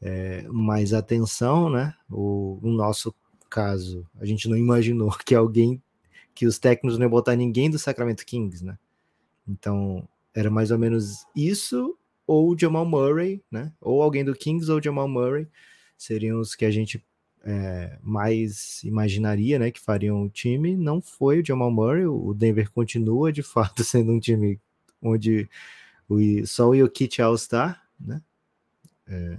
[0.02, 1.94] é, mais atenção, né?
[2.10, 3.14] O, no nosso
[3.50, 5.82] caso, a gente não imaginou que alguém,
[6.34, 8.78] que os técnicos não iam botar ninguém do Sacramento Kings, né?
[9.48, 13.74] Então, era mais ou menos isso, ou Jamal Murray, né?
[13.82, 15.48] Ou alguém do Kings ou Jamal Murray
[15.98, 17.04] seriam os que a gente
[17.44, 20.76] é, mais imaginaria, né, que fariam o time.
[20.76, 24.60] Não foi o Jamal Murray, o Denver continua de fato sendo um time
[25.02, 25.50] onde
[26.08, 28.22] o, só o Jokic é All-Star, né?
[29.08, 29.38] É,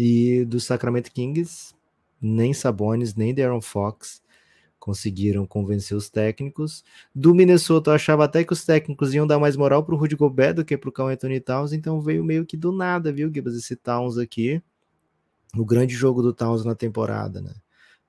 [0.00, 1.74] e do Sacramento Kings,
[2.22, 4.22] nem Sabonis, nem Darren Fox
[4.78, 6.84] conseguiram convencer os técnicos.
[7.12, 10.54] Do Minnesota, eu achava até que os técnicos iam dar mais moral pro Rudy Gobert
[10.54, 13.74] do que pro Carl Anthony Towns, então veio meio que do nada, viu, Gibas, esse
[13.74, 14.62] Towns aqui
[15.56, 17.54] o grande jogo do Towns na temporada, né?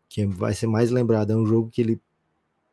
[0.07, 1.31] Que vai ser mais lembrado.
[1.31, 1.99] É um jogo que ele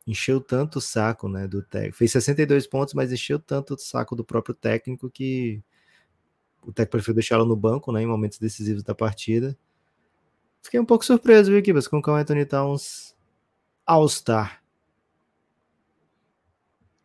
[0.05, 1.47] encheu tanto o saco, né?
[1.47, 1.97] Do técnico.
[1.97, 5.63] Fez 62 pontos, mas encheu tanto o saco do próprio técnico que
[6.63, 8.01] o técnico preferiu deixá-lo no banco, né?
[8.01, 9.57] Em momentos decisivos da partida.
[10.61, 13.15] Fiquei um pouco surpreso, viu, Kibas, com o Carl Anthony Towns
[13.85, 14.61] All-Star.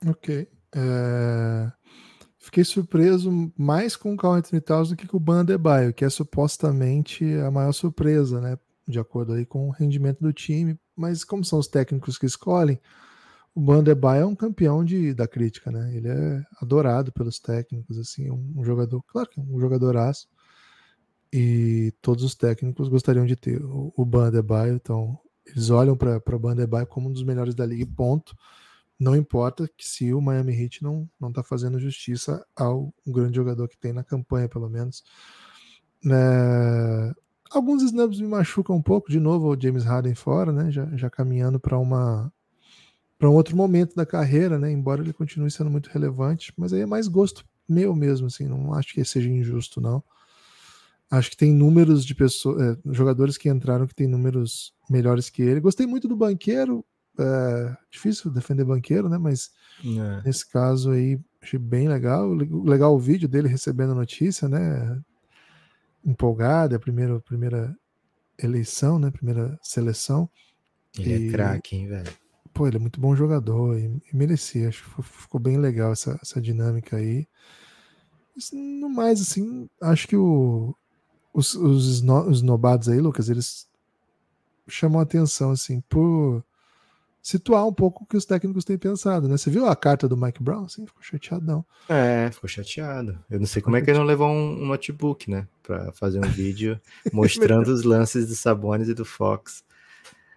[0.05, 0.49] Ok.
[0.75, 1.73] É,
[2.43, 6.05] Fiquei surpreso mais com o Carl Anthony Towns do que com o Ban Adebayo, que
[6.05, 8.59] é supostamente a maior surpresa, né?
[8.87, 10.77] De acordo aí com o rendimento do time.
[10.97, 12.81] Mas como são os técnicos que escolhem,
[13.55, 15.95] o Ban Adebayo é um campeão de, da crítica, né?
[15.95, 20.29] Ele é adorado pelos técnicos, assim, um, um jogador, claro que é um jogadoraço.
[21.33, 26.21] E todos os técnicos gostariam de ter o, o Ban Adebayo, então eles olham para
[26.35, 28.35] o Ban Adebayo como um dos melhores da liga, ponto
[29.03, 33.69] não importa que se o Miami Heat não não está fazendo justiça ao grande jogador
[33.69, 35.03] que tem na campanha, pelo menos.
[36.07, 37.13] É,
[37.51, 40.71] alguns snubs me machucam um pouco, de novo o James Harden fora, né?
[40.71, 42.33] Já, já caminhando para uma
[43.23, 44.73] para um outro momento da carreira, né?
[44.73, 48.49] Embora ele continue sendo muito relevante, mas aí é mais gosto meu mesmo, assim.
[48.49, 50.03] Não acho que seja injusto, não.
[51.09, 55.41] Acho que tem números de pessoas, é, jogadores que entraram que tem números melhores que
[55.41, 55.61] ele.
[55.61, 56.85] Gostei muito do banqueiro,
[57.17, 59.19] é, difícil defender banqueiro, né?
[59.19, 59.53] Mas
[59.87, 60.23] É.
[60.25, 62.29] nesse caso aí achei bem legal.
[62.29, 65.01] Legal o vídeo dele recebendo a notícia, né?
[66.05, 67.73] Empolgado, é a primeira, primeira
[68.37, 69.13] eleição, né?
[69.13, 70.29] Primeira seleção.
[70.99, 72.22] Ele E- é craque, hein, velho?
[72.53, 74.69] Pô, ele é muito bom jogador e, e merecia.
[74.69, 77.27] Acho que ficou bem legal essa, essa dinâmica aí.
[78.53, 80.75] No mais, assim, acho que o,
[81.33, 83.69] os, os, os nobados aí, Lucas, eles
[84.69, 86.45] chamam a atenção, assim, por
[87.23, 89.37] situar um pouco o que os técnicos têm pensado, né?
[89.37, 90.69] Você viu a carta do Mike Brown?
[90.69, 91.65] Sim, ficou chateadão.
[91.89, 93.19] É, ficou chateado.
[93.31, 95.47] Eu não sei como é que ele não levou um, um notebook, né?
[95.63, 96.81] Pra fazer um vídeo
[97.13, 99.65] mostrando os lances do Sabonis e do Fox.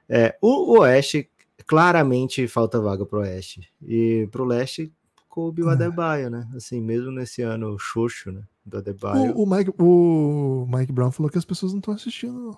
[0.08, 1.28] É, o, o Oeste,
[1.66, 3.70] claramente falta vaga pro Oeste.
[3.82, 4.92] E pro Leste,
[5.30, 5.74] coube o é.
[5.74, 6.48] Adebayo, né?
[6.56, 8.44] Assim, mesmo nesse ano xoxo, né?
[8.66, 9.34] Do Adebayo.
[9.36, 12.58] O, o, Mike, o Mike Brown falou que as pessoas não estão assistindo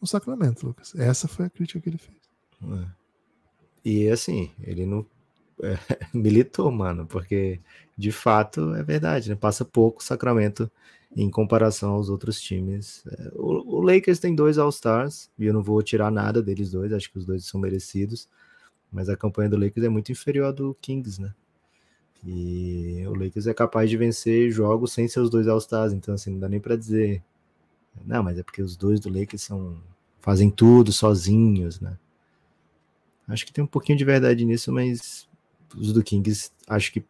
[0.00, 0.94] o Sacramento, Lucas.
[0.94, 2.18] Essa foi a crítica que ele fez.
[2.62, 2.86] É.
[3.84, 5.06] E assim, ele não
[5.62, 5.78] é,
[6.12, 7.60] militou, mano, porque
[7.96, 9.34] de fato é verdade, né?
[9.34, 10.70] Passa pouco o Sacramento
[11.16, 13.02] em comparação aos outros times.
[13.06, 16.92] É, o, o, Lakers tem dois All-Stars, e eu não vou tirar nada deles dois,
[16.92, 18.28] acho que os dois são merecidos,
[18.90, 21.34] mas a campanha do Lakers é muito inferior à do Kings, né?
[22.24, 26.40] E o Lakers é capaz de vencer jogos sem seus dois All-Stars, então assim, não
[26.40, 27.22] dá nem para dizer.
[28.04, 29.80] Não, mas é porque os dois do Lakers são
[30.20, 31.96] fazem tudo sozinhos, né?
[33.26, 35.28] Acho que tem um pouquinho de verdade nisso, mas
[35.76, 37.04] os do Kings acho que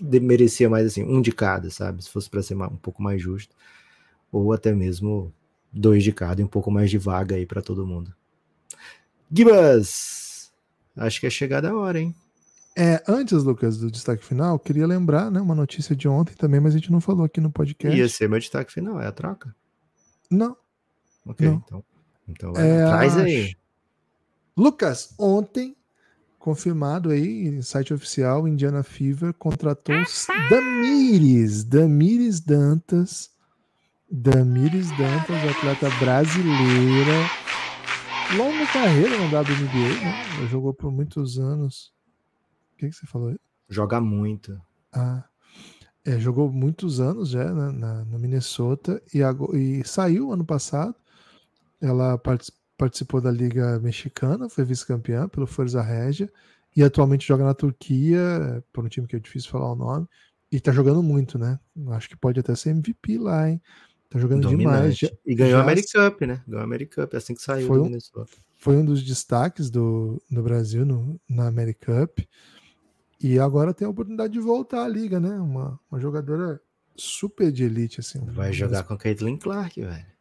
[0.00, 2.02] merecia mais assim, um de cada, sabe?
[2.02, 3.54] Se fosse para ser um pouco mais justo,
[4.32, 5.32] ou até mesmo
[5.72, 8.14] dois de cada e um pouco mais de vaga aí para todo mundo.
[9.30, 10.27] Gibas,
[10.98, 12.14] acho que é chegada a hora, hein?
[12.76, 16.74] É, antes, Lucas, do destaque final, queria lembrar, né, uma notícia de ontem também, mas
[16.74, 17.98] a gente não falou aqui no podcast.
[17.98, 19.52] Ia ser meu destaque final, é a troca?
[20.30, 20.56] Não.
[21.26, 21.56] Ok, não.
[21.56, 21.84] então,
[22.28, 23.56] então é, traz aí.
[24.56, 25.76] Lucas, ontem,
[26.38, 29.96] confirmado aí, site oficial, Indiana Fever contratou
[30.48, 33.30] Damires, Damires Dantas,
[34.10, 37.28] Damires Dantas, atleta brasileira,
[38.36, 40.48] longa carreira no WNBA, né?
[40.48, 41.92] Jogou por muitos anos.
[42.74, 43.38] O que, que você falou aí?
[43.68, 44.60] Joga muito.
[44.92, 45.24] Ah,
[46.04, 49.20] é, jogou muitos anos já né, na, no Minnesota e,
[49.56, 50.94] e saiu ano passado.
[51.80, 56.32] Ela participou participou da Liga Mexicana, foi vice-campeã pelo Forza Regia
[56.76, 60.06] e atualmente joga na Turquia, por um time que é difícil falar o nome,
[60.50, 61.58] e tá jogando muito, né?
[61.88, 63.60] Acho que pode até ser MVP lá, hein?
[64.10, 65.00] Tá jogando Dominante.
[65.00, 65.20] demais.
[65.26, 66.42] E ganhou a American Cup, né?
[66.46, 67.98] Ganhou a American Cup assim que saiu foi um,
[68.56, 72.20] Foi um dos destaques do, do Brasil no, na American Cup.
[73.20, 75.38] E agora tem a oportunidade de voltar à liga, né?
[75.40, 76.60] Uma, uma jogadora
[76.96, 78.24] super de elite, assim.
[78.26, 80.18] Vai jogar com a Caitlin Clark, velho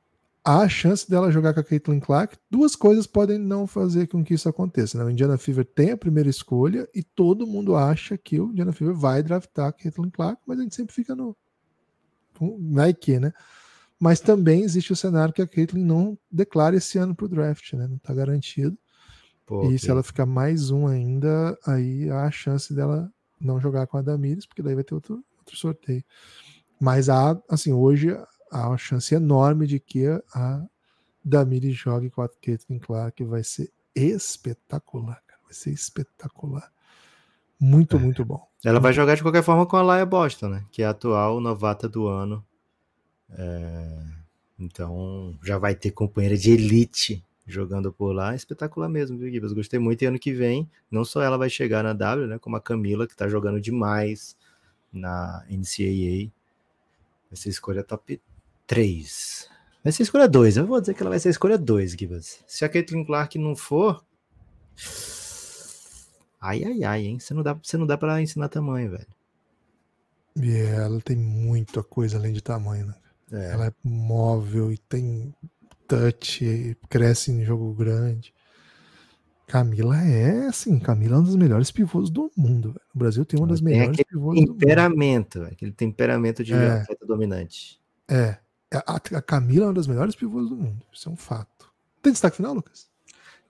[0.48, 2.38] há a chance dela jogar com a Caitlin Clark.
[2.50, 4.98] Duas coisas podem não fazer com que isso aconteça.
[4.98, 5.04] Né?
[5.04, 8.96] O Indiana Fever tem a primeira escolha e todo mundo acha que o Indiana Fever
[8.96, 11.36] vai draftar a Caitlin Clark, mas a gente sempre fica no.
[12.72, 13.34] Vai que, né?
[14.00, 17.74] Mas também existe o cenário que a Caitlin não declara esse ano para o draft,
[17.74, 17.88] né?
[17.88, 18.78] Não está garantido.
[19.46, 23.88] Pô, e se ela ficar mais um ainda, aí há a chance dela não jogar
[23.88, 26.04] com a Damires, porque daí vai ter outro, outro sorteio.
[26.80, 28.16] Mas há, assim, hoje
[28.52, 30.64] há uma chance enorme de que a
[31.24, 35.42] Damiri jogue com a Caitlin Clark, vai ser espetacular, cara.
[35.44, 36.72] Vai ser espetacular.
[37.60, 38.00] Muito, é.
[38.00, 38.46] muito bom.
[38.64, 40.66] Ela vai jogar de qualquer forma com a Laia Boston, né?
[40.72, 42.46] Que é a atual novata do ano.
[43.32, 44.04] É...
[44.60, 48.36] Então já vai ter companheira de elite jogando por lá.
[48.36, 49.54] Espetacular mesmo, viu, Gibas?
[49.54, 50.02] Gostei muito.
[50.02, 52.38] E ano que vem, não só ela vai chegar na W, né?
[52.40, 54.36] Como a Camila, que tá jogando demais
[54.92, 56.32] na NCAA.
[57.34, 58.22] Ser escolha top
[58.66, 59.50] 3.
[59.84, 60.58] Vai ser escolha 2.
[60.58, 62.44] Eu vou dizer que ela vai ser escolha 2, Gibas.
[62.48, 64.04] Se a Caitlin Clark não for.
[66.40, 67.20] Ai, ai, ai, hein?
[67.20, 69.08] Você não dá, você não dá pra ensinar tamanho, velho.
[70.36, 72.96] E yeah, ela tem muita coisa além de tamanho, né?
[73.32, 73.52] É.
[73.52, 75.34] Ela é móvel e tem
[75.88, 78.34] touch, e cresce em jogo grande.
[79.48, 82.74] Camila é, assim, Camila é um dos melhores pivôs do mundo.
[82.74, 82.86] Velho.
[82.94, 84.60] O Brasil tem uma das tem melhores pivôs do mundo.
[84.60, 86.82] Temperamento, aquele temperamento de é.
[86.82, 87.80] atleta dominante.
[88.10, 88.38] É,
[88.74, 90.86] a, a Camila é uma das melhores pivôs do mundo.
[90.92, 91.72] Isso é um fato.
[92.02, 92.88] Tem destaque final, Lucas?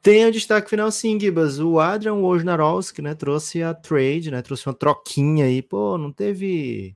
[0.02, 1.60] Tem o destaque final sim, Gibas.
[1.60, 5.62] O Adrian Wojnarowski, né, trouxe a trade, né, trouxe uma troquinha aí.
[5.62, 6.96] Pô, não teve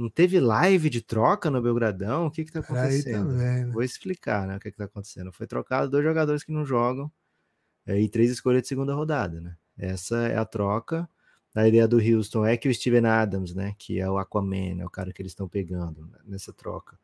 [0.00, 2.26] não teve live de troca no Belgradão?
[2.26, 3.28] O que que tá acontecendo?
[3.28, 3.70] Também, né?
[3.72, 5.32] Vou explicar, né, o que que tá acontecendo.
[5.32, 7.10] Foi trocado dois jogadores que não jogam
[7.86, 9.56] é, e três escolhas de segunda rodada, né?
[9.78, 11.08] Essa é a troca.
[11.54, 14.86] A ideia do Houston é que o Steven Adams, né, que é o Aquaman, é
[14.86, 16.98] o cara que eles estão pegando nessa troca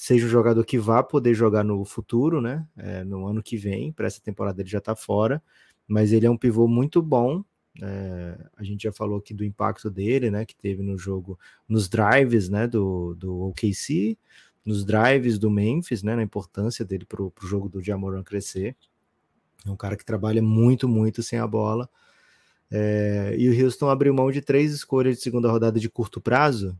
[0.00, 2.66] seja um jogador que vá poder jogar no futuro, né?
[2.74, 5.42] É, no ano que vem, para essa temporada ele já está fora,
[5.86, 7.44] mas ele é um pivô muito bom.
[7.80, 10.44] É, a gente já falou aqui do impacto dele, né?
[10.44, 12.66] Que teve no jogo, nos drives, né?
[12.66, 14.18] Do, do OKC,
[14.64, 16.16] nos drives do Memphis, né?
[16.16, 18.76] Na importância dele para o jogo do Jamoran crescer.
[19.66, 21.88] É um cara que trabalha muito, muito sem a bola.
[22.70, 26.78] É, e o Houston abriu mão de três escolhas de segunda rodada de curto prazo.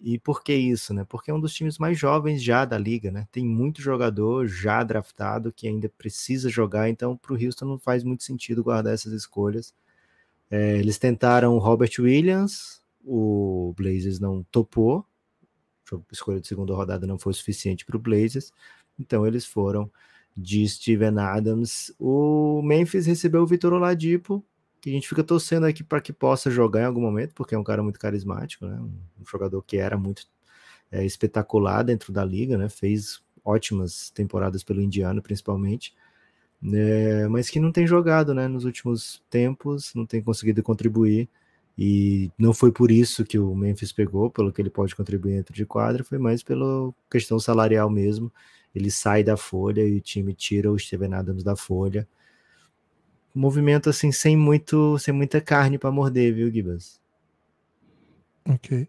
[0.00, 1.04] E por que isso, né?
[1.08, 3.26] Porque é um dos times mais jovens já da liga, né?
[3.32, 8.04] Tem muito jogador já draftado que ainda precisa jogar, então para o Houston não faz
[8.04, 9.74] muito sentido guardar essas escolhas.
[10.50, 15.04] É, eles tentaram o Robert Williams, o Blazers não topou,
[15.92, 18.52] a escolha de segunda rodada não foi suficiente para o Blazers,
[18.98, 19.90] então eles foram
[20.36, 21.94] de Steven Adams.
[21.98, 24.44] O Memphis recebeu o Vitor Oladipo,
[24.80, 27.58] que a gente fica torcendo aqui para que possa jogar em algum momento, porque é
[27.58, 28.78] um cara muito carismático, né?
[28.78, 30.26] Um jogador que era muito
[30.90, 32.68] é, espetacular dentro da liga, né?
[32.68, 35.94] Fez ótimas temporadas pelo Indiano, principalmente,
[36.70, 37.28] né?
[37.28, 38.48] mas que não tem jogado, né?
[38.48, 41.28] Nos últimos tempos, não tem conseguido contribuir.
[41.78, 45.54] E não foi por isso que o Memphis pegou, pelo que ele pode contribuir dentro
[45.54, 48.32] de quadra, foi mais pela questão salarial mesmo.
[48.74, 52.08] Ele sai da folha e o time tira o Steven Adams da folha
[53.36, 57.00] movimento assim sem muito, sem muita carne para morder, viu, Gibas?
[58.48, 58.88] Ok.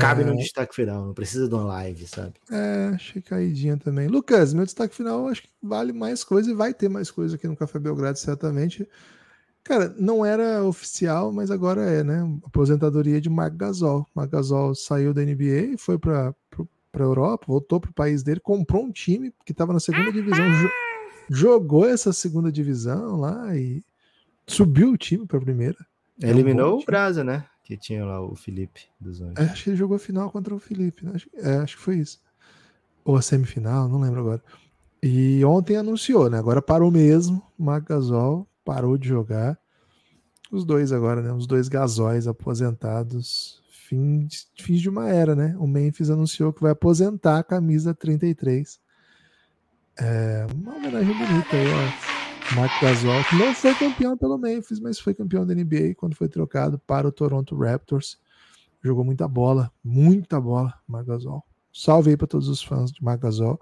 [0.00, 0.24] Cabe é...
[0.24, 2.34] no destaque final, não precisa de uma live, sabe?
[2.50, 4.08] É, achei caidinha também.
[4.08, 7.46] Lucas, meu destaque final acho que vale mais coisa e vai ter mais coisa aqui
[7.46, 8.88] no Café Belgrado, certamente.
[9.62, 12.20] Cara, não era oficial, mas agora é, né?
[12.44, 14.06] Aposentadoria de Marc Gasol.
[14.14, 16.34] Marc Gasol saiu da NBA e foi para
[16.94, 20.46] para Europa, voltou para o país dele, comprou um time que estava na segunda divisão,
[21.28, 23.82] jogou essa segunda divisão lá e
[24.46, 25.76] subiu o time para a primeira.
[26.22, 27.44] Eliminou um o Brasa, né?
[27.64, 29.36] Que tinha lá o Felipe dos Anjos.
[29.38, 31.12] É, acho que ele jogou a final contra o Felipe, né?
[31.14, 32.20] Acho, é, acho que foi isso.
[33.04, 34.42] Ou a semifinal, não lembro agora.
[35.02, 36.38] E ontem anunciou, né?
[36.38, 37.42] Agora parou mesmo.
[37.58, 39.58] O Gasol parou de jogar.
[40.52, 41.32] Os dois agora, né?
[41.32, 43.62] Os dois gasóis aposentados.
[43.70, 45.56] Fim de, fim de uma era, né?
[45.58, 48.78] O Memphis anunciou que vai aposentar a camisa 33
[49.96, 52.13] é, uma homenagem bonita aí, ó.
[52.52, 56.28] Mark Gasol, que não foi campeão pelo Memphis, mas foi campeão da NBA quando foi
[56.28, 58.18] trocado para o Toronto Raptors.
[58.82, 61.42] Jogou muita bola, muita bola, Mark Gasol.
[61.72, 63.60] Salve aí para todos os fãs de Mark Gasol,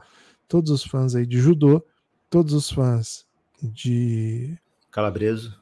[0.48, 1.82] todos os fãs aí de judô,
[2.28, 3.24] todos os fãs
[3.62, 4.58] de
[4.90, 5.58] Calabreso.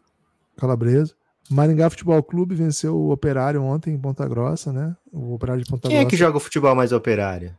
[0.56, 1.14] Calabreso.
[1.48, 4.96] Maringá Futebol Clube venceu o Operário ontem em Ponta Grossa, né?
[5.12, 6.08] O Operário de Ponta Quem Grossa.
[6.08, 7.56] é que joga o futebol mais Operário?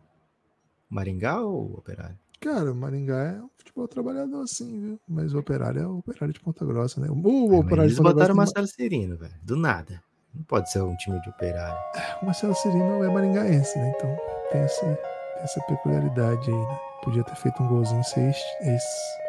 [0.89, 2.17] Maringá ou Operário?
[2.41, 4.99] Cara, o Maringá é um futebol trabalhador, sim, viu?
[5.07, 7.07] Mas o Operário é o Operário de Ponta Grossa, né?
[7.07, 9.35] O, é, Operário eles de Ponta botaram o Marcelo Cirino, velho.
[9.43, 10.01] Do nada.
[10.33, 11.77] Não pode ser um time de Operário.
[11.95, 13.93] É, o Marcelo Cirino é maringaense, né?
[13.95, 14.17] Então
[14.51, 16.79] tem, esse, tem essa peculiaridade aí, né?
[17.03, 18.31] Podia ter feito um golzinho sem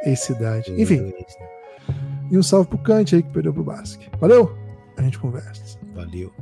[0.06, 0.72] ex-cidade.
[0.80, 1.00] Enfim.
[1.00, 1.12] Né?
[2.30, 4.08] E um salve pro Kant aí que perdeu pro Basque.
[4.18, 4.56] Valeu?
[4.96, 5.78] A gente conversa.
[5.94, 6.32] Valeu.